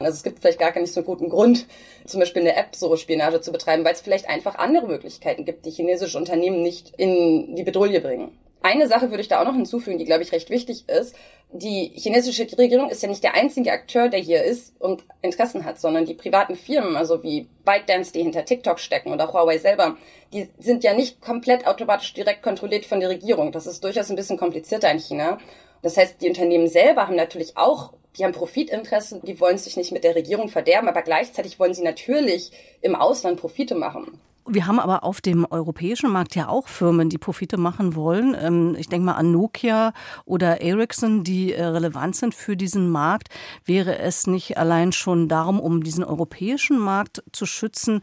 Also 0.00 0.16
es 0.16 0.24
gibt 0.24 0.40
vielleicht 0.40 0.58
gar 0.58 0.76
nicht 0.78 0.92
so 0.92 1.00
einen 1.00 1.06
guten 1.06 1.28
Grund, 1.28 1.66
zum 2.04 2.18
Beispiel 2.18 2.42
eine 2.42 2.56
App 2.56 2.74
so 2.74 2.94
Spionage 2.96 3.40
zu 3.40 3.52
betreiben, 3.52 3.84
weil 3.84 3.94
es 3.94 4.00
vielleicht 4.00 4.28
einfach 4.28 4.56
andere 4.56 4.88
Möglichkeiten 4.88 5.44
gibt, 5.44 5.64
die 5.64 5.70
chinesische 5.70 6.18
Unternehmen 6.18 6.62
nicht 6.62 6.92
in 6.96 7.54
die 7.54 7.62
Bedrohung 7.62 7.92
bringen. 8.02 8.36
Eine 8.64 8.88
Sache 8.88 9.10
würde 9.10 9.20
ich 9.20 9.28
da 9.28 9.42
auch 9.42 9.44
noch 9.44 9.54
hinzufügen, 9.54 9.98
die, 9.98 10.06
glaube 10.06 10.22
ich, 10.22 10.32
recht 10.32 10.48
wichtig 10.48 10.88
ist. 10.88 11.14
Die 11.52 11.92
chinesische 11.96 12.46
Regierung 12.56 12.88
ist 12.88 13.02
ja 13.02 13.10
nicht 13.10 13.22
der 13.22 13.34
einzige 13.34 13.70
Akteur, 13.70 14.08
der 14.08 14.20
hier 14.20 14.42
ist 14.42 14.74
und 14.80 15.04
Interessen 15.20 15.66
hat, 15.66 15.78
sondern 15.78 16.06
die 16.06 16.14
privaten 16.14 16.56
Firmen, 16.56 16.96
also 16.96 17.22
wie 17.22 17.46
ByteDance, 17.66 18.14
die 18.14 18.22
hinter 18.22 18.46
TikTok 18.46 18.80
stecken 18.80 19.12
oder 19.12 19.30
Huawei 19.30 19.58
selber, 19.58 19.98
die 20.32 20.48
sind 20.58 20.82
ja 20.82 20.94
nicht 20.94 21.20
komplett 21.20 21.66
automatisch 21.66 22.14
direkt 22.14 22.42
kontrolliert 22.42 22.86
von 22.86 23.00
der 23.00 23.10
Regierung. 23.10 23.52
Das 23.52 23.66
ist 23.66 23.84
durchaus 23.84 24.08
ein 24.08 24.16
bisschen 24.16 24.38
komplizierter 24.38 24.90
in 24.90 24.98
China. 24.98 25.36
Das 25.82 25.98
heißt, 25.98 26.22
die 26.22 26.28
Unternehmen 26.28 26.66
selber 26.66 27.06
haben 27.06 27.16
natürlich 27.16 27.58
auch 27.58 27.92
die 28.16 28.24
haben 28.24 28.32
Profitinteressen, 28.32 29.22
die 29.22 29.40
wollen 29.40 29.58
sich 29.58 29.76
nicht 29.76 29.90
mit 29.90 30.04
der 30.04 30.14
Regierung 30.14 30.48
verderben, 30.48 30.88
aber 30.88 31.02
gleichzeitig 31.02 31.58
wollen 31.58 31.74
sie 31.74 31.82
natürlich 31.82 32.52
im 32.80 32.94
Ausland 32.94 33.40
Profite 33.40 33.74
machen. 33.74 34.20
Wir 34.46 34.66
haben 34.66 34.78
aber 34.78 35.04
auf 35.04 35.22
dem 35.22 35.46
europäischen 35.50 36.10
Markt 36.10 36.34
ja 36.36 36.48
auch 36.48 36.68
Firmen, 36.68 37.08
die 37.08 37.16
Profite 37.16 37.56
machen 37.56 37.96
wollen. 37.96 38.36
Ähm, 38.38 38.76
ich 38.78 38.88
denke 38.88 39.06
mal 39.06 39.14
an 39.14 39.32
Nokia 39.32 39.94
oder 40.26 40.60
Ericsson, 40.60 41.24
die 41.24 41.54
äh, 41.54 41.64
relevant 41.64 42.14
sind 42.14 42.34
für 42.34 42.54
diesen 42.54 42.90
Markt. 42.90 43.28
Wäre 43.64 43.98
es 43.98 44.26
nicht 44.26 44.58
allein 44.58 44.92
schon 44.92 45.28
darum, 45.28 45.58
um 45.60 45.82
diesen 45.82 46.04
europäischen 46.04 46.78
Markt 46.78 47.22
zu 47.32 47.46
schützen, 47.46 48.02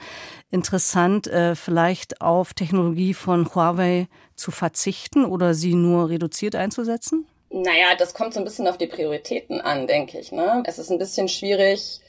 interessant, 0.50 1.28
äh, 1.28 1.54
vielleicht 1.54 2.22
auf 2.22 2.56
Technologie 2.56 3.14
von 3.14 3.54
Huawei 3.54 4.08
zu 4.36 4.50
verzichten 4.50 5.26
oder 5.26 5.54
sie 5.54 5.76
nur 5.76 6.10
reduziert 6.10 6.56
einzusetzen? 6.56 7.28
Naja, 7.52 7.96
das 8.00 8.14
kommt 8.14 8.34
so 8.34 8.40
ein 8.40 8.46
bisschen 8.46 8.68
auf 8.68 8.78
die 8.78 8.88
Prioritäten 8.88 9.62
an, 9.62 9.86
denke 9.86 10.18
ich. 10.18 10.32
Ne? 10.32 10.64
Es 10.66 10.80
ist 10.80 10.90
ein 10.90 10.98
bisschen 10.98 11.28
schwierig, 11.28 12.00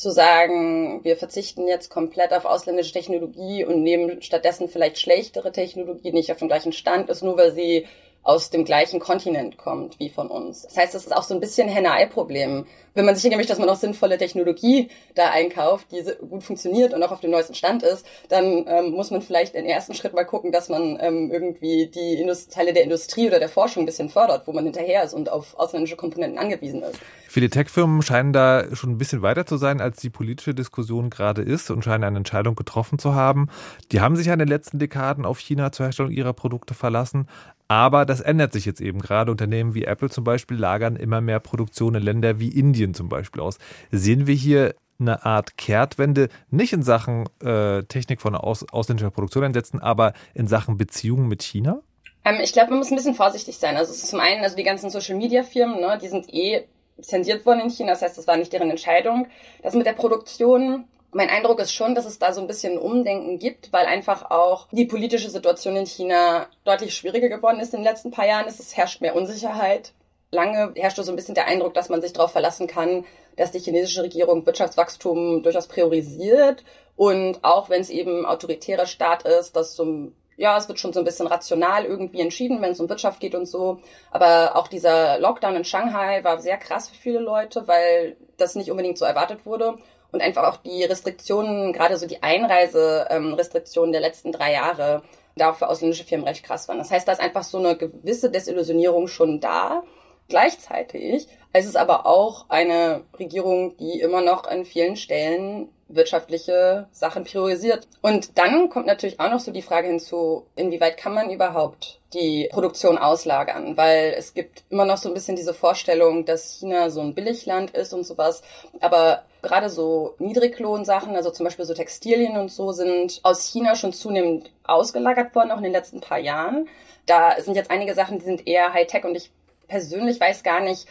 zu 0.00 0.10
sagen, 0.10 1.04
wir 1.04 1.18
verzichten 1.18 1.68
jetzt 1.68 1.90
komplett 1.90 2.32
auf 2.32 2.46
ausländische 2.46 2.92
Technologie 2.92 3.66
und 3.66 3.82
nehmen 3.82 4.22
stattdessen 4.22 4.68
vielleicht 4.68 4.98
schlechtere 4.98 5.52
Technologie, 5.52 6.10
nicht 6.10 6.32
auf 6.32 6.38
dem 6.38 6.48
gleichen 6.48 6.72
Stand 6.72 7.10
ist, 7.10 7.22
nur 7.22 7.36
weil 7.36 7.52
sie 7.52 7.86
aus 8.22 8.48
dem 8.48 8.64
gleichen 8.64 8.98
Kontinent 8.98 9.58
kommt 9.58 9.98
wie 9.98 10.08
von 10.08 10.28
uns. 10.28 10.62
Das 10.62 10.76
heißt, 10.76 10.94
das 10.94 11.04
ist 11.04 11.14
auch 11.14 11.22
so 11.22 11.34
ein 11.34 11.40
bisschen 11.40 11.68
Henne-Ei-Problem. 11.68 12.66
Wenn 12.94 13.04
man 13.04 13.14
sicher 13.14 13.36
möchte, 13.36 13.52
dass 13.52 13.58
man 13.58 13.68
auch 13.68 13.76
sinnvolle 13.76 14.16
Technologie 14.16 14.88
da 15.14 15.30
einkauft, 15.30 15.88
die 15.92 16.02
gut 16.26 16.44
funktioniert 16.44 16.94
und 16.94 17.02
auch 17.02 17.12
auf 17.12 17.20
dem 17.20 17.30
neuesten 17.30 17.54
Stand 17.54 17.82
ist, 17.82 18.06
dann 18.30 18.66
ähm, 18.68 18.92
muss 18.92 19.10
man 19.10 19.20
vielleicht 19.20 19.54
im 19.54 19.66
ersten 19.66 19.94
Schritt 19.94 20.14
mal 20.14 20.24
gucken, 20.24 20.50
dass 20.50 20.70
man 20.70 20.98
ähm, 21.00 21.30
irgendwie 21.30 21.88
die 21.88 22.14
Indust 22.20 22.52
Teile 22.52 22.72
der 22.72 22.84
Industrie 22.84 23.28
oder 23.28 23.38
der 23.38 23.50
Forschung 23.50 23.82
ein 23.82 23.86
bisschen 23.86 24.08
fördert, 24.08 24.46
wo 24.46 24.52
man 24.52 24.64
hinterher 24.64 25.04
ist 25.04 25.12
und 25.12 25.30
auf 25.30 25.58
ausländische 25.58 25.96
Komponenten 25.96 26.38
angewiesen 26.38 26.82
ist. 26.82 27.00
Viele 27.32 27.48
Tech-Firmen 27.48 28.02
scheinen 28.02 28.32
da 28.32 28.74
schon 28.74 28.90
ein 28.90 28.98
bisschen 28.98 29.22
weiter 29.22 29.46
zu 29.46 29.56
sein, 29.56 29.80
als 29.80 29.98
die 30.00 30.10
politische 30.10 30.52
Diskussion 30.52 31.10
gerade 31.10 31.42
ist 31.42 31.70
und 31.70 31.84
scheinen 31.84 32.02
eine 32.02 32.16
Entscheidung 32.16 32.56
getroffen 32.56 32.98
zu 32.98 33.14
haben. 33.14 33.46
Die 33.92 34.00
haben 34.00 34.16
sich 34.16 34.26
ja 34.26 34.32
in 34.32 34.40
den 34.40 34.48
letzten 34.48 34.80
Dekaden 34.80 35.24
auf 35.24 35.38
China 35.38 35.70
zur 35.70 35.86
Herstellung 35.86 36.10
ihrer 36.10 36.32
Produkte 36.32 36.74
verlassen. 36.74 37.28
Aber 37.68 38.04
das 38.04 38.20
ändert 38.20 38.52
sich 38.52 38.64
jetzt 38.64 38.80
eben 38.80 38.98
gerade. 38.98 39.30
Unternehmen 39.30 39.74
wie 39.74 39.84
Apple 39.84 40.10
zum 40.10 40.24
Beispiel 40.24 40.56
lagern 40.56 40.96
immer 40.96 41.20
mehr 41.20 41.38
Produktion 41.38 41.94
in 41.94 42.02
Länder 42.02 42.40
wie 42.40 42.48
Indien 42.48 42.94
zum 42.94 43.08
Beispiel 43.08 43.42
aus. 43.42 43.58
Sehen 43.92 44.26
wir 44.26 44.34
hier 44.34 44.74
eine 44.98 45.24
Art 45.24 45.56
Kehrtwende, 45.56 46.30
nicht 46.50 46.72
in 46.72 46.82
Sachen 46.82 47.28
äh, 47.44 47.84
Technik 47.84 48.20
von 48.20 48.34
aus, 48.34 48.66
ausländischer 48.72 49.12
Produktion 49.12 49.44
einsetzen, 49.44 49.78
aber 49.78 50.14
in 50.34 50.48
Sachen 50.48 50.78
Beziehungen 50.78 51.28
mit 51.28 51.44
China? 51.44 51.80
Ähm, 52.24 52.40
ich 52.42 52.52
glaube, 52.52 52.70
man 52.70 52.80
muss 52.80 52.90
ein 52.90 52.96
bisschen 52.96 53.14
vorsichtig 53.14 53.56
sein. 53.58 53.76
Also 53.76 53.92
zum 53.92 54.18
einen, 54.18 54.42
also 54.42 54.56
die 54.56 54.64
ganzen 54.64 54.90
Social-Media-Firmen, 54.90 55.80
ne, 55.80 55.96
die 56.02 56.08
sind 56.08 56.34
eh 56.34 56.64
zensiert 57.02 57.44
worden 57.46 57.60
in 57.60 57.70
China. 57.70 57.92
Das 57.92 58.02
heißt, 58.02 58.18
das 58.18 58.26
war 58.26 58.36
nicht 58.36 58.52
deren 58.52 58.70
Entscheidung. 58.70 59.26
Das 59.62 59.74
mit 59.74 59.86
der 59.86 59.92
Produktion 59.92 60.84
mein 61.12 61.28
Eindruck 61.28 61.58
ist 61.60 61.72
schon, 61.72 61.94
dass 61.94 62.06
es 62.06 62.18
da 62.18 62.32
so 62.32 62.40
ein 62.40 62.46
bisschen 62.46 62.78
Umdenken 62.78 63.38
gibt, 63.38 63.72
weil 63.72 63.86
einfach 63.86 64.30
auch 64.30 64.68
die 64.70 64.84
politische 64.84 65.30
Situation 65.30 65.76
in 65.76 65.86
China 65.86 66.46
deutlich 66.64 66.94
schwieriger 66.94 67.28
geworden 67.28 67.60
ist 67.60 67.74
in 67.74 67.80
den 67.80 67.88
letzten 67.88 68.10
paar 68.10 68.26
Jahren. 68.26 68.46
Es 68.46 68.76
herrscht 68.76 69.00
mehr 69.00 69.16
Unsicherheit. 69.16 69.92
Lange 70.30 70.72
herrschte 70.76 71.02
so 71.02 71.10
ein 71.10 71.16
bisschen 71.16 71.34
der 71.34 71.46
Eindruck, 71.46 71.74
dass 71.74 71.88
man 71.88 72.00
sich 72.00 72.12
darauf 72.12 72.30
verlassen 72.30 72.68
kann, 72.68 73.04
dass 73.36 73.50
die 73.50 73.58
chinesische 73.58 74.04
Regierung 74.04 74.46
Wirtschaftswachstum 74.46 75.42
durchaus 75.42 75.66
priorisiert. 75.66 76.62
Und 76.94 77.42
auch 77.42 77.68
wenn 77.70 77.80
es 77.80 77.90
eben 77.90 78.24
autoritärer 78.24 78.86
Staat 78.86 79.24
ist, 79.24 79.56
dass 79.56 79.74
so 79.74 80.12
ja, 80.40 80.56
es 80.56 80.68
wird 80.68 80.80
schon 80.80 80.94
so 80.94 81.00
ein 81.00 81.04
bisschen 81.04 81.26
rational 81.26 81.84
irgendwie 81.84 82.22
entschieden, 82.22 82.62
wenn 82.62 82.72
es 82.72 82.80
um 82.80 82.88
Wirtschaft 82.88 83.20
geht 83.20 83.34
und 83.34 83.44
so. 83.44 83.80
Aber 84.10 84.56
auch 84.56 84.68
dieser 84.68 85.18
Lockdown 85.18 85.54
in 85.54 85.64
Shanghai 85.66 86.24
war 86.24 86.40
sehr 86.40 86.56
krass 86.56 86.88
für 86.88 86.94
viele 86.94 87.18
Leute, 87.18 87.68
weil 87.68 88.16
das 88.38 88.54
nicht 88.54 88.70
unbedingt 88.70 88.96
so 88.96 89.04
erwartet 89.04 89.44
wurde 89.44 89.76
und 90.12 90.22
einfach 90.22 90.44
auch 90.44 90.56
die 90.56 90.82
Restriktionen, 90.84 91.74
gerade 91.74 91.98
so 91.98 92.06
die 92.06 92.22
Einreiserestriktionen 92.22 93.92
der 93.92 94.00
letzten 94.00 94.32
drei 94.32 94.54
Jahre, 94.54 95.02
da 95.36 95.50
auch 95.50 95.56
für 95.56 95.68
ausländische 95.68 96.04
Firmen 96.04 96.26
recht 96.26 96.42
krass 96.42 96.68
waren. 96.68 96.78
Das 96.78 96.90
heißt, 96.90 97.06
da 97.06 97.12
ist 97.12 97.20
einfach 97.20 97.44
so 97.44 97.58
eine 97.58 97.76
gewisse 97.76 98.30
Desillusionierung 98.30 99.08
schon 99.08 99.40
da. 99.40 99.82
Gleichzeitig 100.28 101.28
ist 101.52 101.66
es 101.66 101.76
aber 101.76 102.06
auch 102.06 102.46
eine 102.48 103.02
Regierung, 103.18 103.76
die 103.78 104.00
immer 104.00 104.20
noch 104.20 104.44
an 104.44 104.64
vielen 104.64 104.96
Stellen 104.96 105.68
wirtschaftliche 105.88 106.86
Sachen 106.92 107.24
priorisiert. 107.24 107.88
Und 108.00 108.38
dann 108.38 108.68
kommt 108.70 108.86
natürlich 108.86 109.18
auch 109.20 109.30
noch 109.30 109.40
so 109.40 109.50
die 109.50 109.62
Frage 109.62 109.88
hinzu, 109.88 110.46
inwieweit 110.54 110.96
kann 110.96 111.14
man 111.14 111.30
überhaupt 111.30 112.00
die 112.12 112.48
Produktion 112.50 112.98
auslagern? 112.98 113.76
Weil 113.76 114.14
es 114.16 114.34
gibt 114.34 114.64
immer 114.70 114.84
noch 114.84 114.96
so 114.96 115.08
ein 115.08 115.14
bisschen 115.14 115.36
diese 115.36 115.54
Vorstellung, 115.54 116.24
dass 116.24 116.58
China 116.58 116.90
so 116.90 117.00
ein 117.00 117.14
Billigland 117.14 117.70
ist 117.72 117.92
und 117.92 118.04
sowas. 118.04 118.42
Aber 118.80 119.24
gerade 119.42 119.68
so 119.68 120.14
Niedriglohnsachen, 120.18 121.16
also 121.16 121.30
zum 121.30 121.44
Beispiel 121.44 121.64
so 121.64 121.74
Textilien 121.74 122.36
und 122.36 122.50
so, 122.50 122.72
sind 122.72 123.20
aus 123.22 123.46
China 123.46 123.74
schon 123.74 123.92
zunehmend 123.92 124.50
ausgelagert 124.64 125.34
worden, 125.34 125.50
auch 125.50 125.58
in 125.58 125.64
den 125.64 125.72
letzten 125.72 126.00
paar 126.00 126.18
Jahren. 126.18 126.68
Da 127.06 127.40
sind 127.40 127.56
jetzt 127.56 127.70
einige 127.70 127.94
Sachen, 127.94 128.18
die 128.18 128.24
sind 128.24 128.46
eher 128.46 128.72
Hightech 128.72 129.04
und 129.04 129.16
ich 129.16 129.30
persönlich 129.70 130.20
weiß 130.20 130.42
gar 130.42 130.60
nicht, 130.60 130.86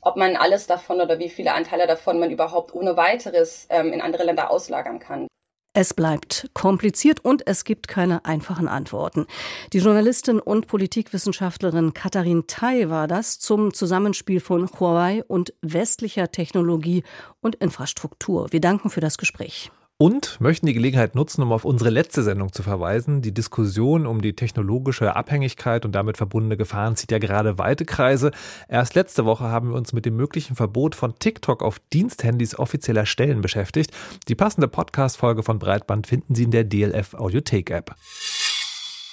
ob 0.00 0.16
man 0.16 0.36
alles 0.36 0.66
davon 0.66 1.00
oder 1.00 1.18
wie 1.18 1.28
viele 1.28 1.52
Anteile 1.52 1.86
davon 1.86 2.18
man 2.18 2.30
überhaupt 2.30 2.74
ohne 2.74 2.96
weiteres 2.96 3.66
ähm, 3.68 3.92
in 3.92 4.00
andere 4.00 4.24
Länder 4.24 4.50
auslagern 4.50 4.98
kann. 4.98 5.26
Es 5.74 5.94
bleibt 5.94 6.50
kompliziert 6.52 7.24
und 7.24 7.46
es 7.46 7.64
gibt 7.64 7.88
keine 7.88 8.26
einfachen 8.26 8.68
Antworten. 8.68 9.26
Die 9.72 9.78
Journalistin 9.78 10.38
und 10.38 10.66
Politikwissenschaftlerin 10.66 11.94
Katharin 11.94 12.46
Tai 12.46 12.90
war 12.90 13.08
das 13.08 13.38
zum 13.38 13.72
Zusammenspiel 13.72 14.40
von 14.40 14.68
Huawei 14.68 15.24
und 15.26 15.54
westlicher 15.62 16.30
Technologie 16.30 17.04
und 17.40 17.54
Infrastruktur. 17.54 18.52
Wir 18.52 18.60
danken 18.60 18.90
für 18.90 19.00
das 19.00 19.16
Gespräch 19.16 19.70
und 20.02 20.40
möchten 20.40 20.66
die 20.66 20.72
Gelegenheit 20.72 21.14
nutzen, 21.14 21.42
um 21.42 21.52
auf 21.52 21.64
unsere 21.64 21.88
letzte 21.88 22.24
Sendung 22.24 22.52
zu 22.52 22.64
verweisen. 22.64 23.22
Die 23.22 23.32
Diskussion 23.32 24.04
um 24.04 24.20
die 24.20 24.32
technologische 24.32 25.14
Abhängigkeit 25.14 25.84
und 25.84 25.92
damit 25.92 26.16
verbundene 26.16 26.56
Gefahren 26.56 26.96
zieht 26.96 27.12
ja 27.12 27.18
gerade 27.18 27.56
weite 27.56 27.84
Kreise. 27.84 28.32
Erst 28.68 28.96
letzte 28.96 29.26
Woche 29.26 29.44
haben 29.44 29.68
wir 29.68 29.76
uns 29.76 29.92
mit 29.92 30.04
dem 30.04 30.16
möglichen 30.16 30.56
Verbot 30.56 30.96
von 30.96 31.20
TikTok 31.20 31.62
auf 31.62 31.80
Diensthandys 31.92 32.58
offizieller 32.58 33.06
Stellen 33.06 33.42
beschäftigt. 33.42 33.92
Die 34.26 34.34
passende 34.34 34.66
Podcast-Folge 34.66 35.44
von 35.44 35.60
Breitband 35.60 36.08
finden 36.08 36.34
Sie 36.34 36.42
in 36.42 36.50
der 36.50 36.64
DLF 36.64 37.14
Audiothek-App. 37.14 37.94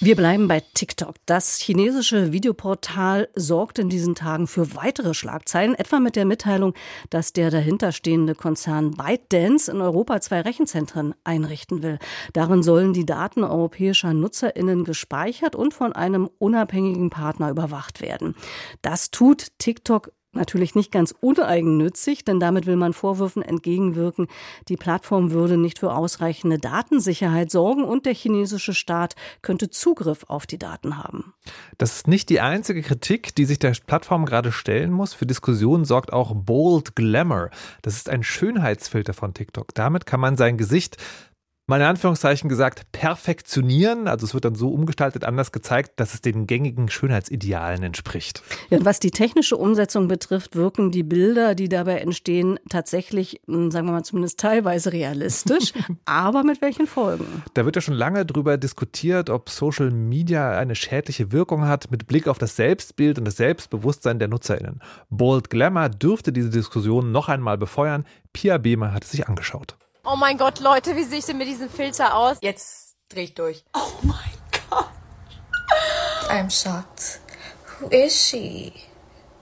Wir 0.02 0.16
bleiben 0.16 0.48
bei 0.48 0.62
TikTok. 0.72 1.16
Das 1.26 1.58
chinesische 1.58 2.32
Videoportal 2.32 3.28
sorgt 3.34 3.78
in 3.78 3.90
diesen 3.90 4.14
Tagen 4.14 4.46
für 4.46 4.74
weitere 4.74 5.12
Schlagzeilen, 5.12 5.74
etwa 5.74 6.00
mit 6.00 6.16
der 6.16 6.24
Mitteilung, 6.24 6.72
dass 7.10 7.34
der 7.34 7.50
dahinterstehende 7.50 8.34
Konzern 8.34 8.92
ByteDance 8.92 9.70
in 9.70 9.82
Europa 9.82 10.22
zwei 10.22 10.40
Rechenzentren 10.40 11.14
einrichten 11.22 11.82
will. 11.82 11.98
Darin 12.32 12.62
sollen 12.62 12.94
die 12.94 13.04
Daten 13.04 13.44
europäischer 13.44 14.14
Nutzerinnen 14.14 14.84
gespeichert 14.84 15.54
und 15.54 15.74
von 15.74 15.92
einem 15.92 16.30
unabhängigen 16.38 17.10
Partner 17.10 17.50
überwacht 17.50 18.00
werden. 18.00 18.34
Das 18.80 19.10
tut 19.10 19.48
TikTok 19.58 20.12
natürlich 20.32 20.74
nicht 20.74 20.92
ganz 20.92 21.14
uneigennützig, 21.20 22.24
denn 22.24 22.40
damit 22.40 22.66
will 22.66 22.76
man 22.76 22.92
Vorwürfen 22.92 23.42
entgegenwirken, 23.42 24.28
die 24.68 24.76
Plattform 24.76 25.32
würde 25.32 25.56
nicht 25.56 25.78
für 25.78 25.92
ausreichende 25.92 26.58
Datensicherheit 26.58 27.50
sorgen 27.50 27.84
und 27.84 28.06
der 28.06 28.14
chinesische 28.14 28.74
Staat 28.74 29.16
könnte 29.42 29.70
Zugriff 29.70 30.24
auf 30.28 30.46
die 30.46 30.58
Daten 30.58 30.98
haben. 30.98 31.34
Das 31.78 31.96
ist 31.96 32.08
nicht 32.08 32.28
die 32.28 32.40
einzige 32.40 32.82
Kritik, 32.82 33.34
die 33.34 33.44
sich 33.44 33.58
der 33.58 33.74
Plattform 33.86 34.24
gerade 34.24 34.52
stellen 34.52 34.92
muss. 34.92 35.14
Für 35.14 35.26
Diskussionen 35.26 35.84
sorgt 35.84 36.12
auch 36.12 36.34
Bold 36.34 36.94
Glamour. 36.94 37.50
Das 37.82 37.96
ist 37.96 38.08
ein 38.08 38.22
Schönheitsfilter 38.22 39.14
von 39.14 39.34
TikTok. 39.34 39.74
Damit 39.74 40.06
kann 40.06 40.20
man 40.20 40.36
sein 40.36 40.56
Gesicht 40.56 40.96
mal 41.70 41.80
in 41.80 41.86
Anführungszeichen 41.86 42.48
gesagt, 42.48 42.90
perfektionieren. 42.92 44.08
Also 44.08 44.26
es 44.26 44.34
wird 44.34 44.44
dann 44.44 44.56
so 44.56 44.70
umgestaltet, 44.70 45.24
anders 45.24 45.52
gezeigt, 45.52 45.92
dass 46.00 46.12
es 46.12 46.20
den 46.20 46.46
gängigen 46.46 46.90
Schönheitsidealen 46.90 47.84
entspricht. 47.84 48.42
Ja, 48.70 48.84
was 48.84 48.98
die 48.98 49.12
technische 49.12 49.56
Umsetzung 49.56 50.08
betrifft, 50.08 50.56
wirken 50.56 50.90
die 50.90 51.04
Bilder, 51.04 51.54
die 51.54 51.68
dabei 51.68 51.98
entstehen, 51.98 52.58
tatsächlich, 52.68 53.40
hm, 53.46 53.70
sagen 53.70 53.86
wir 53.86 53.92
mal 53.92 54.02
zumindest 54.02 54.40
teilweise 54.40 54.92
realistisch. 54.92 55.72
Aber 56.04 56.42
mit 56.42 56.60
welchen 56.60 56.88
Folgen? 56.88 57.24
Da 57.54 57.64
wird 57.64 57.76
ja 57.76 57.82
schon 57.82 57.94
lange 57.94 58.26
darüber 58.26 58.58
diskutiert, 58.58 59.30
ob 59.30 59.48
Social 59.48 59.92
Media 59.92 60.58
eine 60.58 60.74
schädliche 60.74 61.30
Wirkung 61.30 61.66
hat 61.66 61.90
mit 61.92 62.08
Blick 62.08 62.26
auf 62.26 62.38
das 62.38 62.56
Selbstbild 62.56 63.18
und 63.18 63.24
das 63.24 63.36
Selbstbewusstsein 63.36 64.18
der 64.18 64.26
NutzerInnen. 64.26 64.80
Bold 65.08 65.50
Glamour 65.50 65.88
dürfte 65.88 66.32
diese 66.32 66.50
Diskussion 66.50 67.12
noch 67.12 67.28
einmal 67.28 67.58
befeuern. 67.58 68.04
Pia 68.32 68.58
Behmer 68.58 68.92
hat 68.92 69.04
es 69.04 69.12
sich 69.12 69.28
angeschaut. 69.28 69.76
Oh 70.04 70.16
mein 70.16 70.38
Gott, 70.38 70.60
Leute, 70.60 70.96
wie 70.96 71.04
sehe 71.04 71.18
ich 71.18 71.26
denn 71.26 71.36
mit 71.36 71.46
diesem 71.46 71.68
Filter 71.68 72.16
aus? 72.16 72.38
Jetzt 72.40 72.96
dreh 73.10 73.24
ich 73.24 73.34
durch. 73.34 73.64
Oh 73.74 73.92
mein 74.02 74.16
Gott. 74.70 74.88
I'm 76.30 76.50
shocked. 76.50 77.20
Who 77.78 77.88
is 77.88 78.14
she? 78.14 78.72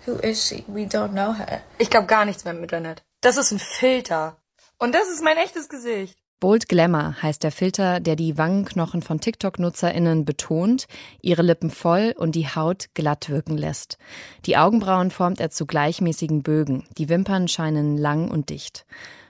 Who 0.07 0.15
is 0.15 0.45
she? 0.45 0.65
We 0.67 0.83
don't 0.83 1.11
know 1.11 1.33
her. 1.33 1.61
Ich 1.79 1.91
glaube 1.91 2.07
gar 2.07 2.25
nichts 2.25 2.45
mehr 2.45 2.55
im 2.55 2.63
Internet. 2.63 3.05
Das 3.21 3.37
ist 3.37 3.53
ein 3.53 3.61
Filter. 3.61 4.37
Und 4.79 4.95
das 4.95 5.09
ist 5.09 5.23
mein 5.23 5.37
echtes 5.37 5.69
Gesicht. 5.69 6.19
Bold 6.41 6.69
Glamour 6.69 7.17
heißt 7.21 7.43
der 7.43 7.51
Filter, 7.51 7.99
der 7.99 8.15
die 8.15 8.39
Wangenknochen 8.39 9.03
von 9.03 9.21
TikTok-NutzerInnen 9.21 10.25
betont, 10.25 10.87
ihre 11.21 11.43
Lippen 11.43 11.69
voll 11.69 12.15
und 12.17 12.37
die 12.37 12.47
Haut 12.47 12.95
glatt 12.95 13.29
wirken 13.29 13.59
lässt. 13.59 13.99
Die 14.47 14.57
Augenbrauen 14.57 15.11
formt 15.11 15.41
er 15.41 15.51
zu 15.51 15.67
gleichmäßigen 15.67 16.45
Bögen, 16.45 16.87
die 16.97 17.09
Wimpern 17.09 17.49
scheinen 17.49 17.97
lang 17.97 18.31
und 18.31 18.51
dicht. 18.51 18.87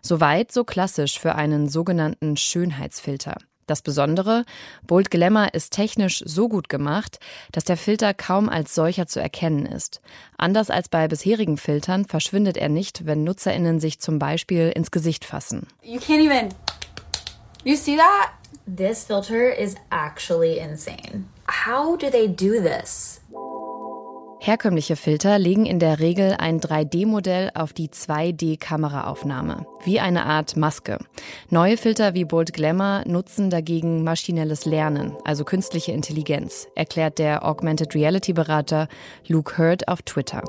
Soweit 0.09 0.53
so 0.53 0.65
klassisch 0.65 1.19
für 1.19 1.35
einen 1.35 1.69
sogenannten 1.69 2.39
Schönheitsfilter. 2.39 3.37
Das 3.67 3.83
Besondere, 3.83 4.47
Bold 4.87 5.11
Glamour 5.11 5.53
ist 5.53 5.75
technisch 5.75 6.23
so 6.25 6.49
gut 6.49 6.71
gemacht, 6.71 7.19
dass 7.53 7.65
der 7.65 7.77
Filter 7.77 8.15
kaum 8.15 8.49
als 8.49 8.75
solcher 8.75 9.07
zu 9.07 9.21
erkennen 9.21 9.67
ist. 9.67 10.01
Anders 10.39 10.71
als 10.71 10.89
bei 10.89 11.09
bisherigen 11.09 11.59
Filtern 11.59 12.07
verschwindet 12.07 12.57
er 12.57 12.71
nicht, 12.71 13.05
wenn 13.05 13.23
NutzerInnen 13.23 13.81
sich 13.81 14.01
zum 14.01 14.19
Beispiel 14.19 14.73
ins 14.75 14.91
Gesicht 14.91 15.27
fassen. 15.27 15.67
You 15.83 15.99
can't 15.99 16.25
even. 16.25 16.55
You 17.65 17.77
see 17.77 17.99
that? 17.99 18.31
This 18.65 19.05
filter 19.05 19.55
is 19.55 19.75
actually 19.91 20.57
insane. 20.59 21.27
How 21.67 21.99
do 21.99 22.09
they 22.09 22.29
do 22.29 22.63
this? 22.63 23.21
Herkömmliche 24.41 24.95
Filter 24.95 25.37
legen 25.37 25.67
in 25.67 25.81
der 25.81 25.99
Regel 25.99 26.37
ein 26.39 26.61
3D-Modell 26.61 27.51
auf 27.55 27.73
die 27.73 27.89
2D-Kameraaufnahme, 27.89 29.67
wie 29.85 29.99
eine 29.99 30.27
Art 30.27 30.57
Maske. 30.57 30.99
Neue 31.51 31.77
Filter 31.77 32.15
wie 32.15 32.25
Bold 32.25 32.53
Glamour 32.53 33.03
nutzen 33.05 33.51
dagegen 33.51 34.05
maschinelles 34.05 34.65
Lernen, 34.65 35.15
also 35.25 35.45
künstliche 35.45 35.91
Intelligenz, 35.91 36.69
erklärt 36.77 37.19
der 37.19 37.45
Augmented 37.45 37.97
Reality-Berater 37.97 38.87
Luke 39.27 39.59
Hurd 39.59 39.89
auf 39.89 40.03
Twitter. 40.03 40.45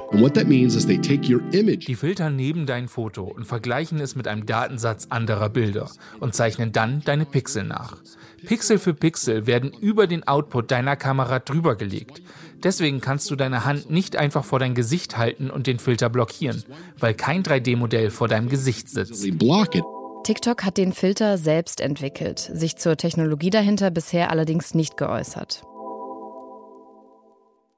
Die 1.88 1.96
Filter 1.96 2.30
nehmen 2.30 2.66
dein 2.68 2.88
Foto 2.88 3.24
und 3.24 3.46
vergleichen 3.46 4.00
es 4.00 4.16
mit 4.16 4.28
einem 4.28 4.46
Datensatz 4.46 5.08
anderer 5.10 5.50
Bilder 5.50 5.90
und 6.20 6.36
zeichnen 6.36 6.72
dann 6.72 7.02
deine 7.04 7.26
Pixel 7.26 7.64
nach. 7.64 7.98
Pixel 8.46 8.78
für 8.78 8.94
Pixel 8.94 9.48
werden 9.48 9.74
über 9.74 10.08
den 10.08 10.28
Output 10.28 10.72
deiner 10.72 10.96
Kamera 10.96 11.40
drüber 11.40 11.76
gelegt. 11.76 12.22
Deswegen 12.64 13.02
kannst 13.02 13.30
du 13.32 13.36
deine 13.36 13.66
Hand 13.66 13.90
nicht 13.90 14.16
einfach 14.16 14.44
vor 14.44 14.60
dein 14.60 14.76
Gesicht 14.76 15.18
halten 15.18 15.50
und 15.50 15.68
den 15.68 15.80
Filter 15.80 16.10
blockieren, 16.10 16.64
weil 16.98 17.14
kein 17.14 17.44
3D-Modell 17.44 18.10
vor 18.10 18.28
deinem 18.28 18.50
Gesicht 18.50 18.90
sitzt. 18.90 19.26
TikTok 20.24 20.64
hat 20.64 20.78
den 20.78 20.94
Filter 20.94 21.38
selbst 21.38 21.80
entwickelt, 21.82 22.40
sich 22.40 22.76
zur 22.76 22.98
Technologie 22.98 23.50
dahinter 23.50 23.90
bisher 23.90 24.30
allerdings 24.30 24.76
nicht 24.76 24.98
geäußert. 24.98 25.64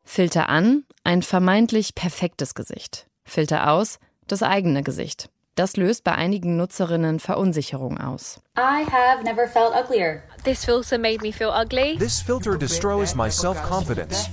Filter 0.03 0.49
an, 0.49 0.83
ein 1.03 1.21
vermeintlich 1.21 1.95
perfektes 1.95 2.55
Gesicht. 2.55 3.07
Filter 3.23 3.71
aus, 3.71 3.99
das 4.27 4.43
eigene 4.43 4.83
Gesicht. 4.83 5.29
Das 5.55 5.77
löst 5.77 6.03
bei 6.03 6.13
einigen 6.13 6.57
Nutzerinnen 6.57 7.19
Verunsicherung 7.19 7.99
aus. 7.99 8.41
I 8.57 8.85
have 8.89 9.23
never 9.23 9.47
felt 9.47 9.73
uglier. 9.75 10.23
This 10.43 10.65
filter 10.65 10.97
made 10.97 11.21
me 11.21 11.31
feel 11.31 11.51
ugly. 11.51 11.97
This 11.99 12.19
filter 12.19 12.57
destroys 12.57 13.13
my 13.13 13.29
self-confidence. 13.29 14.27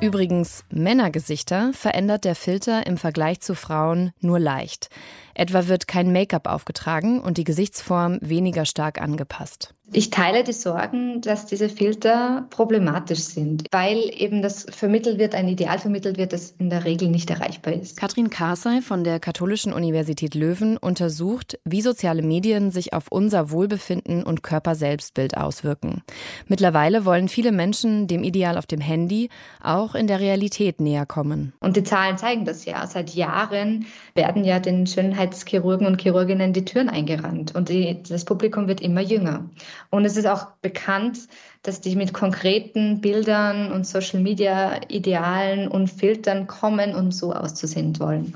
Übrigens, 0.00 0.64
Männergesichter 0.70 1.72
verändert 1.72 2.24
der 2.24 2.34
Filter 2.34 2.88
im 2.88 2.96
Vergleich 2.96 3.40
zu 3.40 3.54
Frauen 3.54 4.12
nur 4.20 4.40
leicht. 4.40 4.90
Etwa 5.34 5.68
wird 5.68 5.88
kein 5.88 6.12
Make-up 6.12 6.46
aufgetragen 6.46 7.20
und 7.20 7.38
die 7.38 7.44
Gesichtsform 7.44 8.18
weniger 8.20 8.64
stark 8.64 9.00
angepasst. 9.00 9.74
Ich 9.92 10.10
teile 10.10 10.44
die 10.44 10.52
Sorgen, 10.52 11.20
dass 11.20 11.46
diese 11.46 11.68
Filter 11.68 12.46
problematisch 12.50 13.18
sind, 13.18 13.64
weil 13.72 13.98
eben 14.16 14.40
das 14.40 14.64
vermittelt 14.70 15.18
wird, 15.18 15.34
ein 15.34 15.48
Ideal 15.48 15.80
vermittelt 15.80 16.16
wird, 16.16 16.32
das 16.32 16.54
in 16.58 16.70
der 16.70 16.84
Regel 16.84 17.08
nicht 17.08 17.28
erreichbar 17.28 17.72
ist. 17.72 17.96
Katrin 17.96 18.30
Karsey 18.30 18.82
von 18.82 19.02
der 19.02 19.18
Katholischen 19.18 19.72
Universität 19.72 20.36
Löwen 20.36 20.76
untersucht, 20.76 21.58
wie 21.64 21.82
soziale 21.82 22.22
Medien 22.22 22.70
sich 22.70 22.92
auf 22.92 23.06
unser 23.10 23.50
Wohlbefinden 23.50 24.22
und 24.22 24.44
Körperselbstbild 24.44 25.36
auswirken. 25.36 26.02
Mittlerweile 26.46 27.04
wollen 27.04 27.26
viele 27.26 27.50
Menschen 27.50 28.06
dem 28.06 28.22
Ideal 28.22 28.58
auf 28.58 28.66
dem 28.66 28.80
Handy 28.80 29.28
auch 29.60 29.96
in 29.96 30.06
der 30.06 30.20
Realität 30.20 30.80
näher 30.80 31.04
kommen. 31.04 31.52
Und 31.58 31.76
die 31.76 31.82
Zahlen 31.82 32.16
zeigen 32.16 32.44
das 32.44 32.64
ja. 32.64 32.86
Seit 32.86 33.10
Jahren 33.10 33.86
werden 34.14 34.44
ja 34.44 34.60
den 34.60 34.86
Schönheitschirurgen 35.20 35.86
und 35.86 36.00
Chirurginnen 36.00 36.52
die 36.52 36.64
Türen 36.64 36.88
eingerannt 36.88 37.54
und 37.54 37.68
die, 37.68 38.02
das 38.08 38.24
Publikum 38.24 38.68
wird 38.68 38.80
immer 38.80 39.00
jünger. 39.00 39.48
Und 39.90 40.04
es 40.04 40.16
ist 40.16 40.26
auch 40.26 40.46
bekannt, 40.62 41.18
dass 41.62 41.80
die 41.80 41.94
mit 41.96 42.14
konkreten 42.14 43.00
Bildern 43.00 43.72
und 43.72 43.86
Social 43.86 44.20
Media 44.20 44.80
Idealen 44.88 45.68
und 45.68 45.88
Filtern 45.88 46.46
kommen, 46.46 46.94
um 46.94 47.12
so 47.12 47.34
auszusehen 47.34 47.98
wollen. 48.00 48.34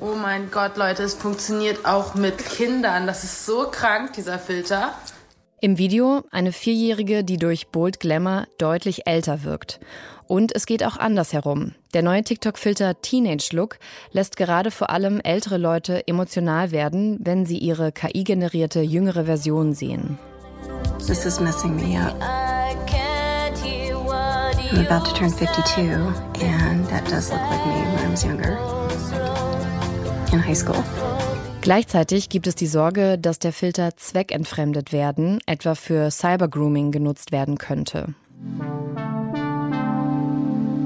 Oh 0.00 0.16
mein 0.20 0.50
Gott, 0.50 0.76
Leute, 0.76 1.02
es 1.02 1.14
funktioniert 1.14 1.84
auch 1.84 2.14
mit 2.14 2.38
Kindern. 2.38 3.06
Das 3.06 3.24
ist 3.24 3.46
so 3.46 3.68
krank, 3.70 4.12
dieser 4.12 4.38
Filter. 4.38 4.92
Im 5.60 5.78
Video 5.78 6.22
eine 6.30 6.52
Vierjährige, 6.52 7.24
die 7.24 7.38
durch 7.38 7.68
Bold 7.68 7.98
Glamour 7.98 8.46
deutlich 8.58 9.06
älter 9.06 9.44
wirkt. 9.44 9.80
Und 10.26 10.54
es 10.54 10.66
geht 10.66 10.84
auch 10.84 10.96
andersherum. 10.96 11.72
Der 11.92 12.02
neue 12.02 12.22
TikTok-Filter 12.22 13.00
Teenage 13.02 13.50
Look 13.52 13.78
lässt 14.12 14.36
gerade 14.36 14.70
vor 14.70 14.90
allem 14.90 15.20
ältere 15.20 15.58
Leute 15.58 16.06
emotional 16.06 16.70
werden, 16.70 17.18
wenn 17.20 17.46
sie 17.46 17.58
ihre 17.58 17.92
KI-generierte 17.92 18.80
jüngere 18.80 19.24
Version 19.24 19.74
sehen. 19.74 20.18
This 21.06 21.26
is 21.26 21.40
messing 21.40 21.76
me 21.76 22.00
up. 22.00 22.14
I'm 24.72 24.86
about 24.86 25.04
to 25.06 25.14
turn 25.14 25.30
52 25.30 25.92
and 26.42 26.88
that 26.88 27.04
does 27.08 27.30
look 27.30 27.40
like 27.40 27.64
me 27.66 27.74
when 27.74 28.08
I 28.08 28.10
was 28.10 28.24
younger. 28.24 28.58
In 30.32 30.44
high 30.44 30.56
school. 30.56 30.82
Gleichzeitig 31.60 32.28
gibt 32.28 32.46
es 32.46 32.56
die 32.56 32.66
Sorge, 32.66 33.16
dass 33.16 33.38
der 33.38 33.52
Filter 33.52 33.96
zweckentfremdet 33.96 34.92
werden, 34.92 35.38
etwa 35.46 35.74
für 35.74 36.10
Cybergrooming 36.10 36.90
genutzt 36.90 37.30
werden 37.30 37.56
könnte. 37.56 38.14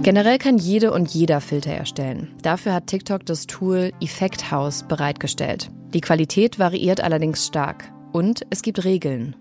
Generell 0.08 0.38
kann 0.38 0.56
jede 0.56 0.90
und 0.90 1.10
jeder 1.10 1.42
Filter 1.42 1.72
erstellen. 1.72 2.34
Dafür 2.40 2.72
hat 2.72 2.86
TikTok 2.86 3.26
das 3.26 3.46
Tool 3.46 3.92
Effect 4.00 4.50
House 4.50 4.82
bereitgestellt. 4.88 5.70
Die 5.92 6.00
Qualität 6.00 6.58
variiert 6.58 7.02
allerdings 7.02 7.46
stark. 7.46 7.92
Und 8.10 8.40
es 8.48 8.62
gibt 8.62 8.86
Regeln. 8.86 9.36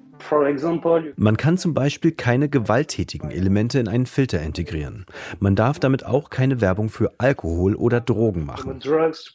Man 1.15 1.37
kann 1.37 1.57
zum 1.57 1.73
Beispiel 1.73 2.11
keine 2.11 2.49
gewalttätigen 2.49 3.31
Elemente 3.31 3.79
in 3.79 3.87
einen 3.87 4.05
Filter 4.05 4.41
integrieren. 4.41 5.05
Man 5.39 5.55
darf 5.55 5.79
damit 5.79 6.05
auch 6.05 6.29
keine 6.29 6.61
Werbung 6.61 6.89
für 6.89 7.11
Alkohol 7.17 7.75
oder 7.75 8.01
Drogen 8.01 8.45
machen. 8.45 8.79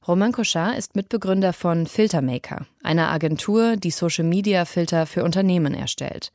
Roman 0.06 0.32
Kochar 0.32 0.76
ist 0.76 0.96
Mitbegründer 0.96 1.52
von 1.52 1.86
Filtermaker, 1.86 2.66
einer 2.82 3.10
Agentur, 3.10 3.76
die 3.76 3.90
Social-Media-Filter 3.90 5.06
für 5.06 5.24
Unternehmen 5.24 5.74
erstellt. 5.74 6.32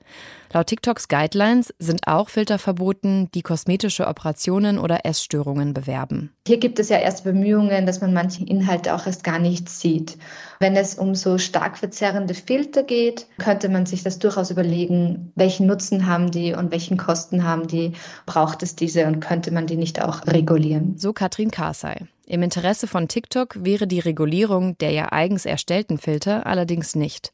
Laut 0.54 0.68
TikToks 0.68 1.10
Guidelines 1.10 1.74
sind 1.78 2.08
auch 2.08 2.30
Filter 2.30 2.58
verboten, 2.58 3.30
die 3.34 3.42
kosmetische 3.42 4.08
Operationen 4.08 4.80
oder 4.80 5.06
Essstörungen 5.06 5.74
bewerben. 5.74 6.32
Hier 6.48 6.58
gibt 6.58 6.80
es 6.80 6.88
ja 6.90 6.98
erst 6.98 7.26
Bemühungen, 7.26 7.86
dass 7.86 8.00
man 8.00 8.14
manche 8.14 8.46
Inhalte 8.46 8.96
auch 8.96 9.06
erst 9.06 9.26
gar 9.26 9.40
nicht 9.40 9.68
sieht. 9.70 10.18
Wenn 10.60 10.76
es 10.76 10.96
um 10.96 11.16
so 11.16 11.38
stark 11.38 11.78
verzerrende 11.78 12.34
Filter 12.34 12.84
geht, 12.84 13.28
könnte 13.38 13.70
man 13.70 13.86
sich 13.86 14.04
das 14.04 14.20
durchaus 14.20 14.52
überlegen, 14.52 15.32
welchen 15.36 15.68
Nutzen 15.68 16.08
haben 16.08 16.32
die 16.32 16.54
und 16.54 16.72
welchen 16.72 16.98
Kosten 16.98 17.44
haben 17.44 17.68
die, 17.68 17.94
braucht 18.26 18.64
es 18.64 18.76
diese 18.76 19.06
und 19.06 19.20
könnte 19.20 19.52
man 19.52 19.68
die 19.68 19.78
nicht 19.78 20.02
auch 20.02 20.26
regulieren. 20.26 20.98
So 20.98 21.14
Katrin 21.14 21.52
Karsey. 21.52 22.08
Im 22.26 22.44
Interesse 22.44 22.88
von 22.88 23.08
TikTok 23.08 23.64
wäre 23.64 23.88
die 23.88 24.00
Regulierung 24.00 24.78
der 24.80 24.92
ja 24.92 25.12
eigens 25.14 25.46
erstellten 25.46 25.98
Filter 25.98 26.46
allerdings 26.46 26.94
nicht. 26.94 27.32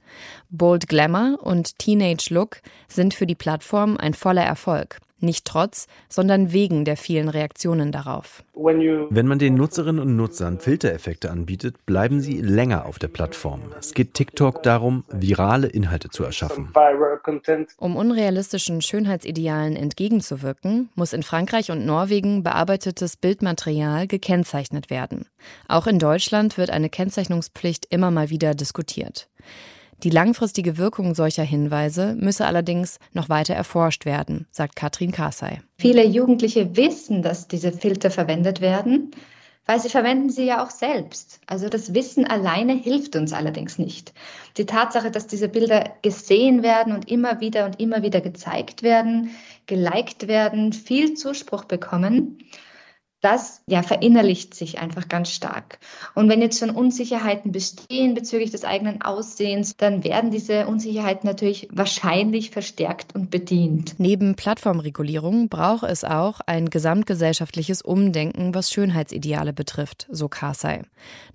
Bold 0.51 0.88
Glamour 0.88 1.39
und 1.41 1.79
Teenage 1.79 2.31
Look 2.31 2.62
sind 2.88 3.15
für 3.15 3.25
die 3.25 3.33
Plattform 3.33 3.97
ein 3.97 4.13
voller 4.13 4.43
Erfolg. 4.43 4.99
Nicht 5.19 5.45
trotz, 5.45 5.88
sondern 6.10 6.52
wegen 6.52 6.84
der 6.84 6.97
vielen 6.97 7.30
Reaktionen 7.30 7.91
darauf. 7.91 8.43
Wenn 8.54 9.28
man 9.28 9.39
den 9.39 9.56
Nutzerinnen 9.56 10.02
und 10.02 10.15
Nutzern 10.15 10.60
Filtereffekte 10.60 11.32
anbietet, 11.32 11.86
bleiben 11.86 12.19
sie 12.19 12.41
länger 12.41 12.86
auf 12.86 12.99
der 12.99 13.08
Plattform. 13.08 13.62
Es 13.80 13.93
geht 13.93 14.13
TikTok 14.13 14.63
darum, 14.63 15.06
virale 15.10 15.67
Inhalte 15.67 16.10
zu 16.10 16.23
erschaffen. 16.23 16.73
Um 17.78 17.95
unrealistischen 17.95 18.82
Schönheitsidealen 18.82 19.76
entgegenzuwirken, 19.76 20.89
muss 20.95 21.13
in 21.13 21.23
Frankreich 21.23 21.71
und 21.71 21.86
Norwegen 21.86 22.43
bearbeitetes 22.43 23.15
Bildmaterial 23.15 24.08
gekennzeichnet 24.08 24.89
werden. 24.89 25.28
Auch 25.67 25.88
in 25.88 25.99
Deutschland 25.99 26.58
wird 26.58 26.69
eine 26.69 26.89
Kennzeichnungspflicht 26.89 27.86
immer 27.89 28.12
mal 28.12 28.30
wieder 28.30 28.56
diskutiert. 28.56 29.30
Die 30.01 30.10
langfristige 30.10 30.77
Wirkung 30.77 31.15
solcher 31.15 31.43
Hinweise 31.43 32.15
müsse 32.19 32.45
allerdings 32.45 32.99
noch 33.13 33.29
weiter 33.29 33.53
erforscht 33.53 34.06
werden, 34.06 34.47
sagt 34.51 34.75
Katrin 34.75 35.12
Karsey. 35.12 35.60
Viele 35.77 36.06
Jugendliche 36.06 36.75
wissen, 36.75 37.21
dass 37.21 37.47
diese 37.47 37.71
Filter 37.71 38.10
verwendet 38.12 38.62
werden, 38.62 39.12
weil 39.65 39.79
sie 39.79 39.89
verwenden 39.89 40.29
sie 40.29 40.45
ja 40.45 40.63
auch 40.63 40.71
selbst. 40.71 41.39
Also 41.47 41.69
das 41.69 41.93
Wissen 41.93 42.25
alleine 42.25 42.73
hilft 42.73 43.15
uns 43.15 43.32
allerdings 43.32 43.77
nicht. 43.77 44.13
Die 44.58 44.65
Tatsache, 44.65 45.10
dass 45.10 45.27
diese 45.27 45.47
Bilder 45.47 45.91
gesehen 46.01 46.63
werden 46.63 46.93
und 46.93 47.10
immer 47.10 47.39
wieder 47.39 47.65
und 47.65 47.79
immer 47.79 48.01
wieder 48.01 48.19
gezeigt 48.19 48.84
werden, 48.84 49.29
geliked 49.65 50.27
werden, 50.27 50.73
viel 50.73 51.13
Zuspruch 51.13 51.63
bekommen, 51.63 52.39
das 53.23 53.62
ja 53.67 53.81
verinnerlicht 53.83 54.53
sich 54.53 54.79
einfach 54.79 55.07
ganz 55.07 55.31
stark. 55.31 55.79
Und 56.13 56.29
wenn 56.29 56.41
jetzt 56.41 56.59
schon 56.59 56.69
Unsicherheiten 56.69 57.51
bestehen 57.51 58.13
bezüglich 58.13 58.51
des 58.51 58.65
eigenen 58.65 59.01
Aussehens, 59.01 59.75
dann 59.77 60.03
werden 60.03 60.29
diese 60.29 60.67
Unsicherheiten 60.67 61.25
natürlich 61.27 61.69
wahrscheinlich 61.71 62.51
verstärkt 62.51 63.15
und 63.15 63.31
bedient. 63.31 63.95
Neben 63.97 64.36
Plattformregulierung 64.36 65.47
braucht 65.47 65.83
es 65.83 66.03
auch 66.03 66.41
ein 66.45 66.69
gesamtgesellschaftliches 66.69 67.81
Umdenken, 67.81 68.53
was 68.53 68.71
Schönheitsideale 68.71 69.53
betrifft, 69.53 70.07
so 70.12 70.27
Karsey. 70.27 70.81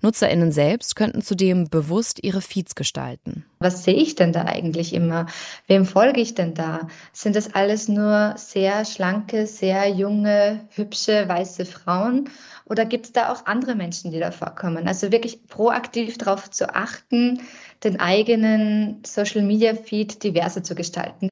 Nutzerinnen 0.01 0.51
selbst 0.51 0.95
könnten 0.95 1.21
zudem 1.21 1.69
bewusst 1.69 2.23
ihre 2.23 2.41
Feeds 2.41 2.75
gestalten. 2.75 3.45
Was 3.61 3.83
sehe 3.83 3.93
ich 3.95 4.15
denn 4.15 4.31
da 4.31 4.43
eigentlich 4.45 4.93
immer? 4.93 5.25
Wem 5.67 5.85
folge 5.85 6.21
ich 6.21 6.33
denn 6.33 6.53
da? 6.53 6.87
Sind 7.11 7.35
das 7.35 7.53
alles 7.53 7.89
nur 7.89 8.35
sehr 8.37 8.85
schlanke, 8.85 9.47
sehr 9.47 9.89
junge, 9.89 10.65
hübsche, 10.71 11.27
weiße 11.27 11.65
Frauen? 11.65 12.29
Oder 12.65 12.85
gibt 12.85 13.07
es 13.07 13.11
da 13.11 13.33
auch 13.33 13.45
andere 13.47 13.75
Menschen, 13.75 14.11
die 14.11 14.19
da 14.19 14.31
vorkommen? 14.31 14.87
Also 14.87 15.11
wirklich 15.11 15.45
proaktiv 15.47 16.17
darauf 16.17 16.49
zu 16.49 16.73
achten, 16.73 17.41
den 17.83 17.99
eigenen 17.99 19.03
Social-Media-Feed 19.05 20.23
diverser 20.23 20.63
zu 20.63 20.73
gestalten. 20.73 21.29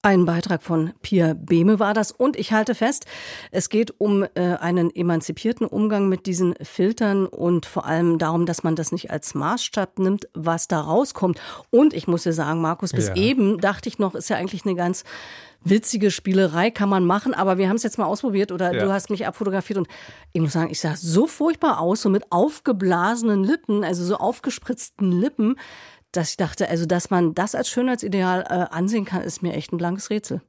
Ein 0.00 0.26
Beitrag 0.26 0.62
von 0.62 0.92
Pia 1.02 1.34
Behme 1.34 1.80
war 1.80 1.92
das. 1.92 2.12
Und 2.12 2.36
ich 2.36 2.52
halte 2.52 2.76
fest, 2.76 3.06
es 3.50 3.68
geht 3.68 4.00
um 4.00 4.22
äh, 4.22 4.54
einen 4.60 4.94
emanzipierten 4.94 5.66
Umgang 5.66 6.08
mit 6.08 6.26
diesen 6.26 6.54
Filtern 6.62 7.26
und 7.26 7.66
vor 7.66 7.84
allem 7.84 8.16
darum, 8.18 8.46
dass 8.46 8.62
man 8.62 8.76
das 8.76 8.92
nicht 8.92 9.10
als 9.10 9.34
Maßstab 9.34 9.98
nimmt, 9.98 10.28
was 10.34 10.68
da 10.68 10.80
rauskommt. 10.80 11.40
Und 11.70 11.94
ich 11.94 12.06
muss 12.06 12.22
dir 12.22 12.32
sagen, 12.32 12.60
Markus, 12.60 12.92
bis 12.92 13.08
ja. 13.08 13.16
eben 13.16 13.58
dachte 13.58 13.88
ich 13.88 13.98
noch, 13.98 14.14
ist 14.14 14.30
ja 14.30 14.36
eigentlich 14.36 14.64
eine 14.64 14.76
ganz 14.76 15.02
witzige 15.64 16.12
Spielerei 16.12 16.70
kann 16.70 16.88
man 16.88 17.04
machen, 17.04 17.34
aber 17.34 17.58
wir 17.58 17.68
haben 17.68 17.76
es 17.76 17.82
jetzt 17.82 17.98
mal 17.98 18.06
ausprobiert 18.06 18.52
oder 18.52 18.72
ja. 18.72 18.84
du 18.84 18.92
hast 18.92 19.10
mich 19.10 19.26
abfotografiert 19.26 19.78
und 19.78 19.88
ich 20.32 20.40
muss 20.40 20.52
sagen, 20.52 20.70
ich 20.70 20.80
sah 20.80 20.94
so 20.94 21.26
furchtbar 21.26 21.80
aus, 21.80 22.02
so 22.02 22.08
mit 22.08 22.30
aufgeblasenen 22.30 23.42
Lippen, 23.42 23.82
also 23.82 24.04
so 24.04 24.16
aufgespritzten 24.16 25.10
Lippen 25.10 25.56
dass 26.12 26.30
ich 26.30 26.36
dachte, 26.36 26.68
also 26.68 26.86
dass 26.86 27.10
man 27.10 27.34
das 27.34 27.54
als 27.54 27.68
Schönheitsideal 27.68 28.42
äh, 28.42 28.74
ansehen 28.74 29.04
kann, 29.04 29.22
ist 29.22 29.42
mir 29.42 29.52
echt 29.52 29.72
ein 29.72 29.78
blankes 29.78 30.10
Rätsel. 30.10 30.40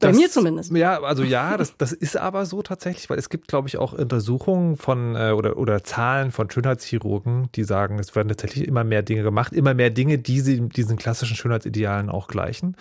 Bei 0.00 0.08
das, 0.08 0.16
mir 0.16 0.30
zumindest. 0.30 0.70
Ja, 0.76 1.02
also 1.02 1.24
ja, 1.24 1.56
das, 1.56 1.76
das 1.76 1.92
ist 1.92 2.16
aber 2.16 2.46
so 2.46 2.62
tatsächlich, 2.62 3.10
weil 3.10 3.18
es 3.18 3.30
gibt, 3.30 3.48
glaube 3.48 3.66
ich, 3.66 3.78
auch 3.78 3.92
Untersuchungen 3.92 4.76
von 4.76 5.16
äh, 5.16 5.32
oder, 5.32 5.56
oder 5.56 5.82
Zahlen 5.82 6.30
von 6.30 6.48
Schönheitschirurgen, 6.50 7.48
die 7.56 7.64
sagen, 7.64 7.98
es 7.98 8.14
werden 8.14 8.28
tatsächlich 8.28 8.68
immer 8.68 8.84
mehr 8.84 9.02
Dinge 9.02 9.22
gemacht, 9.22 9.52
immer 9.52 9.74
mehr 9.74 9.90
Dinge, 9.90 10.18
die 10.18 10.40
sie 10.40 10.60
diesen 10.68 10.98
klassischen 10.98 11.36
Schönheitsidealen 11.36 12.10
auch 12.10 12.28
gleichen. 12.28 12.76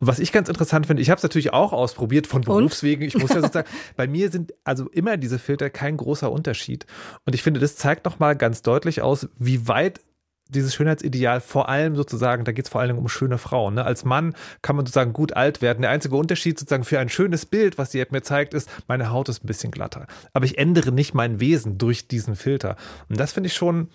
Und 0.00 0.08
was 0.08 0.18
ich 0.18 0.32
ganz 0.32 0.48
interessant 0.48 0.86
finde, 0.86 1.02
ich 1.02 1.10
habe 1.10 1.18
es 1.18 1.22
natürlich 1.22 1.52
auch 1.52 1.72
ausprobiert 1.72 2.26
von 2.26 2.40
Berufswegen. 2.40 3.04
Und? 3.04 3.14
Ich 3.14 3.22
muss 3.22 3.30
ja 3.30 3.40
sozusagen, 3.40 3.68
bei 3.96 4.08
mir 4.08 4.30
sind 4.32 4.52
also 4.64 4.88
immer 4.88 5.16
diese 5.16 5.38
Filter 5.38 5.70
kein 5.70 5.96
großer 5.96 6.32
Unterschied. 6.32 6.84
Und 7.24 7.34
ich 7.36 7.44
finde, 7.44 7.60
das 7.60 7.76
zeigt 7.76 8.04
nochmal 8.04 8.34
ganz 8.34 8.62
deutlich 8.62 9.02
aus, 9.02 9.28
wie 9.38 9.68
weit 9.68 10.00
dieses 10.48 10.74
Schönheitsideal 10.74 11.40
vor 11.40 11.68
allem 11.68 11.96
sozusagen, 11.96 12.44
da 12.44 12.52
geht 12.52 12.66
es 12.66 12.70
vor 12.70 12.80
allem 12.80 12.98
um 12.98 13.08
schöne 13.08 13.38
Frauen. 13.38 13.74
Ne? 13.74 13.84
Als 13.84 14.04
Mann 14.04 14.34
kann 14.62 14.76
man 14.76 14.86
sozusagen 14.86 15.12
gut 15.12 15.34
alt 15.34 15.62
werden. 15.62 15.82
Der 15.82 15.90
einzige 15.90 16.16
Unterschied 16.16 16.58
sozusagen 16.58 16.84
für 16.84 16.98
ein 16.98 17.08
schönes 17.08 17.46
Bild, 17.46 17.78
was 17.78 17.90
die 17.90 18.00
App 18.00 18.12
mir 18.12 18.22
zeigt, 18.22 18.54
ist, 18.54 18.70
meine 18.86 19.10
Haut 19.10 19.28
ist 19.28 19.44
ein 19.44 19.46
bisschen 19.46 19.70
glatter. 19.70 20.06
Aber 20.32 20.44
ich 20.44 20.58
ändere 20.58 20.92
nicht 20.92 21.14
mein 21.14 21.40
Wesen 21.40 21.78
durch 21.78 22.08
diesen 22.08 22.36
Filter. 22.36 22.76
Und 23.08 23.18
das 23.18 23.32
finde 23.32 23.48
ich 23.48 23.54
schon 23.54 23.88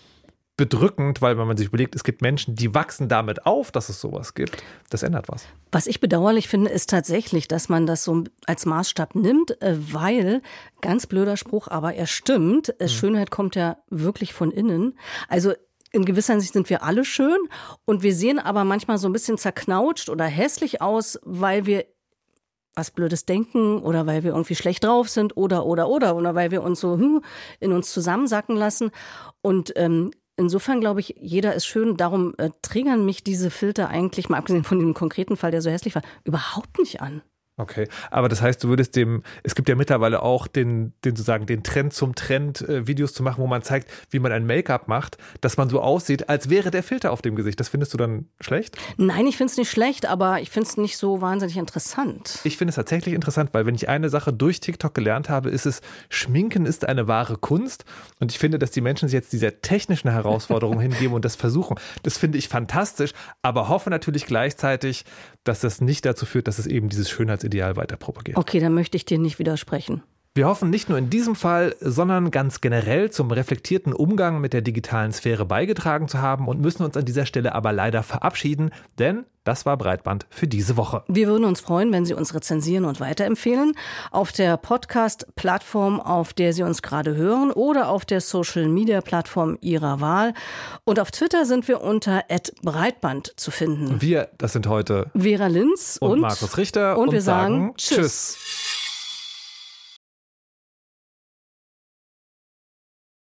bedrückend, 0.58 1.22
weil 1.24 1.38
wenn 1.40 1.48
man 1.48 1.58
sich 1.58 1.68
überlegt, 1.68 1.96
es 1.96 2.04
gibt 2.04 2.22
Menschen, 2.22 2.56
die 2.56 2.76
wachsen 2.76 3.08
damit 3.08 3.48
auf, 3.48 3.72
dass 3.72 3.90
es 3.90 4.00
sowas 4.00 4.36
gibt. 4.36 4.64
Das 4.90 5.02
ändert 5.02 5.28
was. 5.28 5.46
Was 5.72 5.88
ich 5.88 6.00
bedauerlich 6.00 6.48
finde, 6.48 6.70
ist 6.70 6.90
tatsächlich, 6.90 7.48
dass 7.48 7.68
man 7.70 7.88
das 7.88 8.04
so 8.04 8.26
als 8.46 8.68
Maßstab 8.68 9.16
nimmt, 9.16 9.60
äh, 9.62 9.76
weil, 9.92 10.44
ganz 10.82 11.08
blöder 11.08 11.36
Spruch, 11.38 11.68
aber 11.68 11.96
er 11.96 12.06
stimmt, 12.06 12.76
hm. 12.80 12.88
Schönheit 12.90 13.32
kommt 13.32 13.56
ja 13.56 13.78
wirklich 13.90 14.34
von 14.34 14.52
innen. 14.52 15.00
Also 15.30 15.54
in 15.92 16.06
gewisser 16.06 16.34
Hinsicht 16.34 16.54
sind 16.54 16.70
wir 16.70 16.84
alle 16.84 17.06
schön 17.06 17.38
und 17.86 18.04
wir 18.04 18.14
sehen 18.16 18.40
aber 18.40 18.64
manchmal 18.64 18.98
so 18.98 19.08
ein 19.08 19.14
bisschen 19.14 19.38
zerknautscht 19.38 20.10
oder 20.10 20.26
hässlich 20.26 20.82
aus, 20.82 21.20
weil 21.24 21.66
wir 21.66 21.86
was 22.74 22.92
Blödes 22.92 23.26
denken 23.26 23.80
oder 23.80 24.06
weil 24.06 24.24
wir 24.24 24.32
irgendwie 24.32 24.56
schlecht 24.56 24.84
drauf 24.86 25.10
sind 25.10 25.36
oder 25.36 25.66
oder 25.66 25.90
oder 25.90 26.16
oder 26.16 26.36
weil 26.36 26.52
wir 26.52 26.64
uns 26.64 26.80
so 26.80 26.98
hm, 26.98 27.22
in 27.60 27.74
uns 27.74 27.92
zusammensacken 27.92 28.56
lassen 28.56 28.92
und 29.42 29.74
ähm, 29.76 30.12
Insofern 30.38 30.80
glaube 30.80 31.02
ich, 31.02 31.14
jeder 31.20 31.54
ist 31.54 31.68
schön. 31.68 31.98
Darum 31.98 32.34
äh, 32.38 32.50
triggern 32.64 33.06
mich 33.06 33.24
diese 33.24 33.52
Filter 33.52 33.90
eigentlich, 33.90 34.28
mal 34.28 34.38
abgesehen 34.38 34.64
von 34.64 34.80
dem 34.80 34.96
konkreten 34.96 35.38
Fall, 35.38 35.52
der 35.52 35.62
so 35.62 35.70
hässlich 35.70 35.94
war, 35.94 36.02
überhaupt 36.24 36.80
nicht 36.80 37.00
an. 37.00 37.22
Okay, 37.62 37.88
aber 38.10 38.28
das 38.28 38.41
heißt, 38.41 38.63
du 38.63 38.69
würdest 38.69 38.95
dem, 38.95 39.21
es 39.43 39.54
gibt 39.54 39.69
ja 39.69 39.76
mittlerweile 39.76 40.24
auch 40.24 40.47
den, 40.47 40.93
den 41.06 41.15
sozusagen 41.15 41.45
den 41.45 41.62
Trend 41.62 41.93
zum 41.93 42.15
Trend, 42.15 42.67
äh, 42.67 42.88
Videos 42.88 43.13
zu 43.13 43.21
machen, 43.21 43.39
wo 43.39 43.45
man 43.45 43.62
zeigt, 43.62 43.88
wie 44.10 44.17
man 44.17 44.32
ein 44.32 44.47
Make-up 44.47 44.88
macht, 44.88 45.19
dass 45.41 45.58
man 45.58 45.69
so 45.69 45.80
aussieht, 45.80 46.28
als 46.28 46.50
wäre 46.50 46.71
der 46.71 46.82
Filter 46.82 47.12
auf 47.12 47.21
dem 47.21 47.36
Gesicht. 47.36 47.60
Das 47.60 47.69
findest 47.69 47.93
du 47.93 47.97
dann 47.97 48.26
schlecht? 48.39 48.78
Nein, 48.97 49.28
ich 49.28 49.38
finde 49.38 49.52
es 49.52 49.58
nicht 49.58 49.69
schlecht, 49.69 50.08
aber 50.08 50.41
ich 50.41 50.50
finde 50.50 50.69
es 50.69 50.78
nicht 50.78 50.97
so 50.97 51.21
wahnsinnig 51.21 51.56
interessant. 51.56 52.39
Ich 52.43 52.58
finde 52.58 52.69
es 52.69 52.78
tatsächlich 52.78 53.13
interessant, 53.13 53.52
weil 53.54 53.67
wenn 53.67 53.76
ich 53.76 53.89
eine 53.89 54.10
Sache 54.10 54.34
durch 54.34 54.60
TikTok 54.60 54.95
gelernt 54.95 55.30
habe, 55.30 55.52
ist 55.52 55.67
es, 55.67 55.82
Schminken 56.10 56.65
ist 56.65 56.88
eine 56.88 57.08
wahre 57.08 57.38
Kunst. 57.38 57.86
Und 58.19 58.32
ich 58.32 58.39
finde, 58.39 58.58
dass 58.58 58.71
die 58.71 58.82
Menschen 58.82 59.08
sich 59.08 59.13
jetzt 59.13 59.34
dieser 59.34 59.62
technischen 59.62 60.10
Herausforderung 60.10 60.80
hingeben 60.82 61.13
und 61.13 61.26
das 61.26 61.36
versuchen. 61.36 61.78
Das 62.02 62.17
finde 62.17 62.39
ich 62.39 62.50
fantastisch, 62.50 63.12
aber 63.43 63.69
hoffe 63.69 63.91
natürlich 63.91 64.26
gleichzeitig, 64.26 65.06
dass 65.43 65.60
das 65.60 65.80
nicht 65.80 66.06
dazu 66.06 66.26
führt, 66.26 66.47
dass 66.47 66.58
es 66.58 66.65
eben 66.65 66.89
dieses 66.89 67.10
Schönheitsideal 67.52 67.76
weiter. 67.76 67.98
Okay, 68.36 68.60
dann 68.60 68.74
möchte 68.74 68.98
ich 68.98 69.06
dir 69.06 69.20
nicht 69.20 69.40
widersprechen. 69.40 70.04
Wir 70.34 70.48
hoffen 70.48 70.70
nicht 70.70 70.88
nur 70.88 70.98
in 70.98 71.10
diesem 71.10 71.36
Fall, 71.36 71.76
sondern 71.82 72.32
ganz 72.32 72.62
generell 72.62 73.12
zum 73.12 73.32
reflektierten 73.32 73.91
Umgang 73.91 74.39
mit 74.39 74.54
der 74.54 74.62
digitalen 74.62 75.12
Sphäre 75.12 75.44
beigetragen 75.44 76.08
zu 76.08 76.22
haben 76.22 76.48
und 76.48 76.62
müssen 76.62 76.86
uns 76.86 76.96
an 76.96 77.04
dieser 77.04 77.26
Stelle 77.26 77.54
aber 77.54 77.74
leider 77.74 78.02
verabschieden, 78.02 78.72
denn 78.98 79.26
das 79.44 79.65
war 79.65 79.76
Breitband 79.76 80.28
für 80.30 80.48
diese 80.48 80.78
Woche. 80.78 81.04
Wir 81.10 81.28
würden 81.28 81.44
uns 81.44 81.60
freuen, 81.60 81.91
wenn 81.91 82.06
Sie 82.06 82.13
uns 82.13 82.34
rezensieren 82.34 82.86
und 82.86 83.02
weiterempfehlen. 83.02 83.74
Auf 84.12 84.32
der 84.32 84.56
Podcast-Plattform, 84.56 85.99
auf 85.99 86.32
der 86.32 86.53
Sie 86.53 86.64
uns 86.64 86.82
gerade 86.82 87.16
hören 87.18 87.51
oder 87.51 87.89
auf 87.89 88.06
der 88.06 88.22
Social-Media-Plattform 88.22 89.58
Ihrer 89.60 89.99
Wahl. 89.99 90.34
Und 90.86 91.01
auf 91.01 91.12
Twitter 91.12 91.45
sind 91.45 91.68
wir 91.68 91.82
unter 91.82 92.24
Breitband 92.62 93.34
zu 93.36 93.51
finden. 93.51 94.01
Wir, 94.01 94.30
das 94.38 94.53
sind 94.53 94.68
heute 94.68 95.12
Vera 95.14 95.47
Linz 95.47 95.97
und, 95.99 96.12
und 96.12 96.20
Markus 96.22 96.56
Richter. 96.58 96.97
Und, 96.97 97.08
und 97.08 97.14
wir 97.14 97.22
sagen, 97.22 97.74
Tschüss. 97.76 97.97
tschüss. 97.97 98.70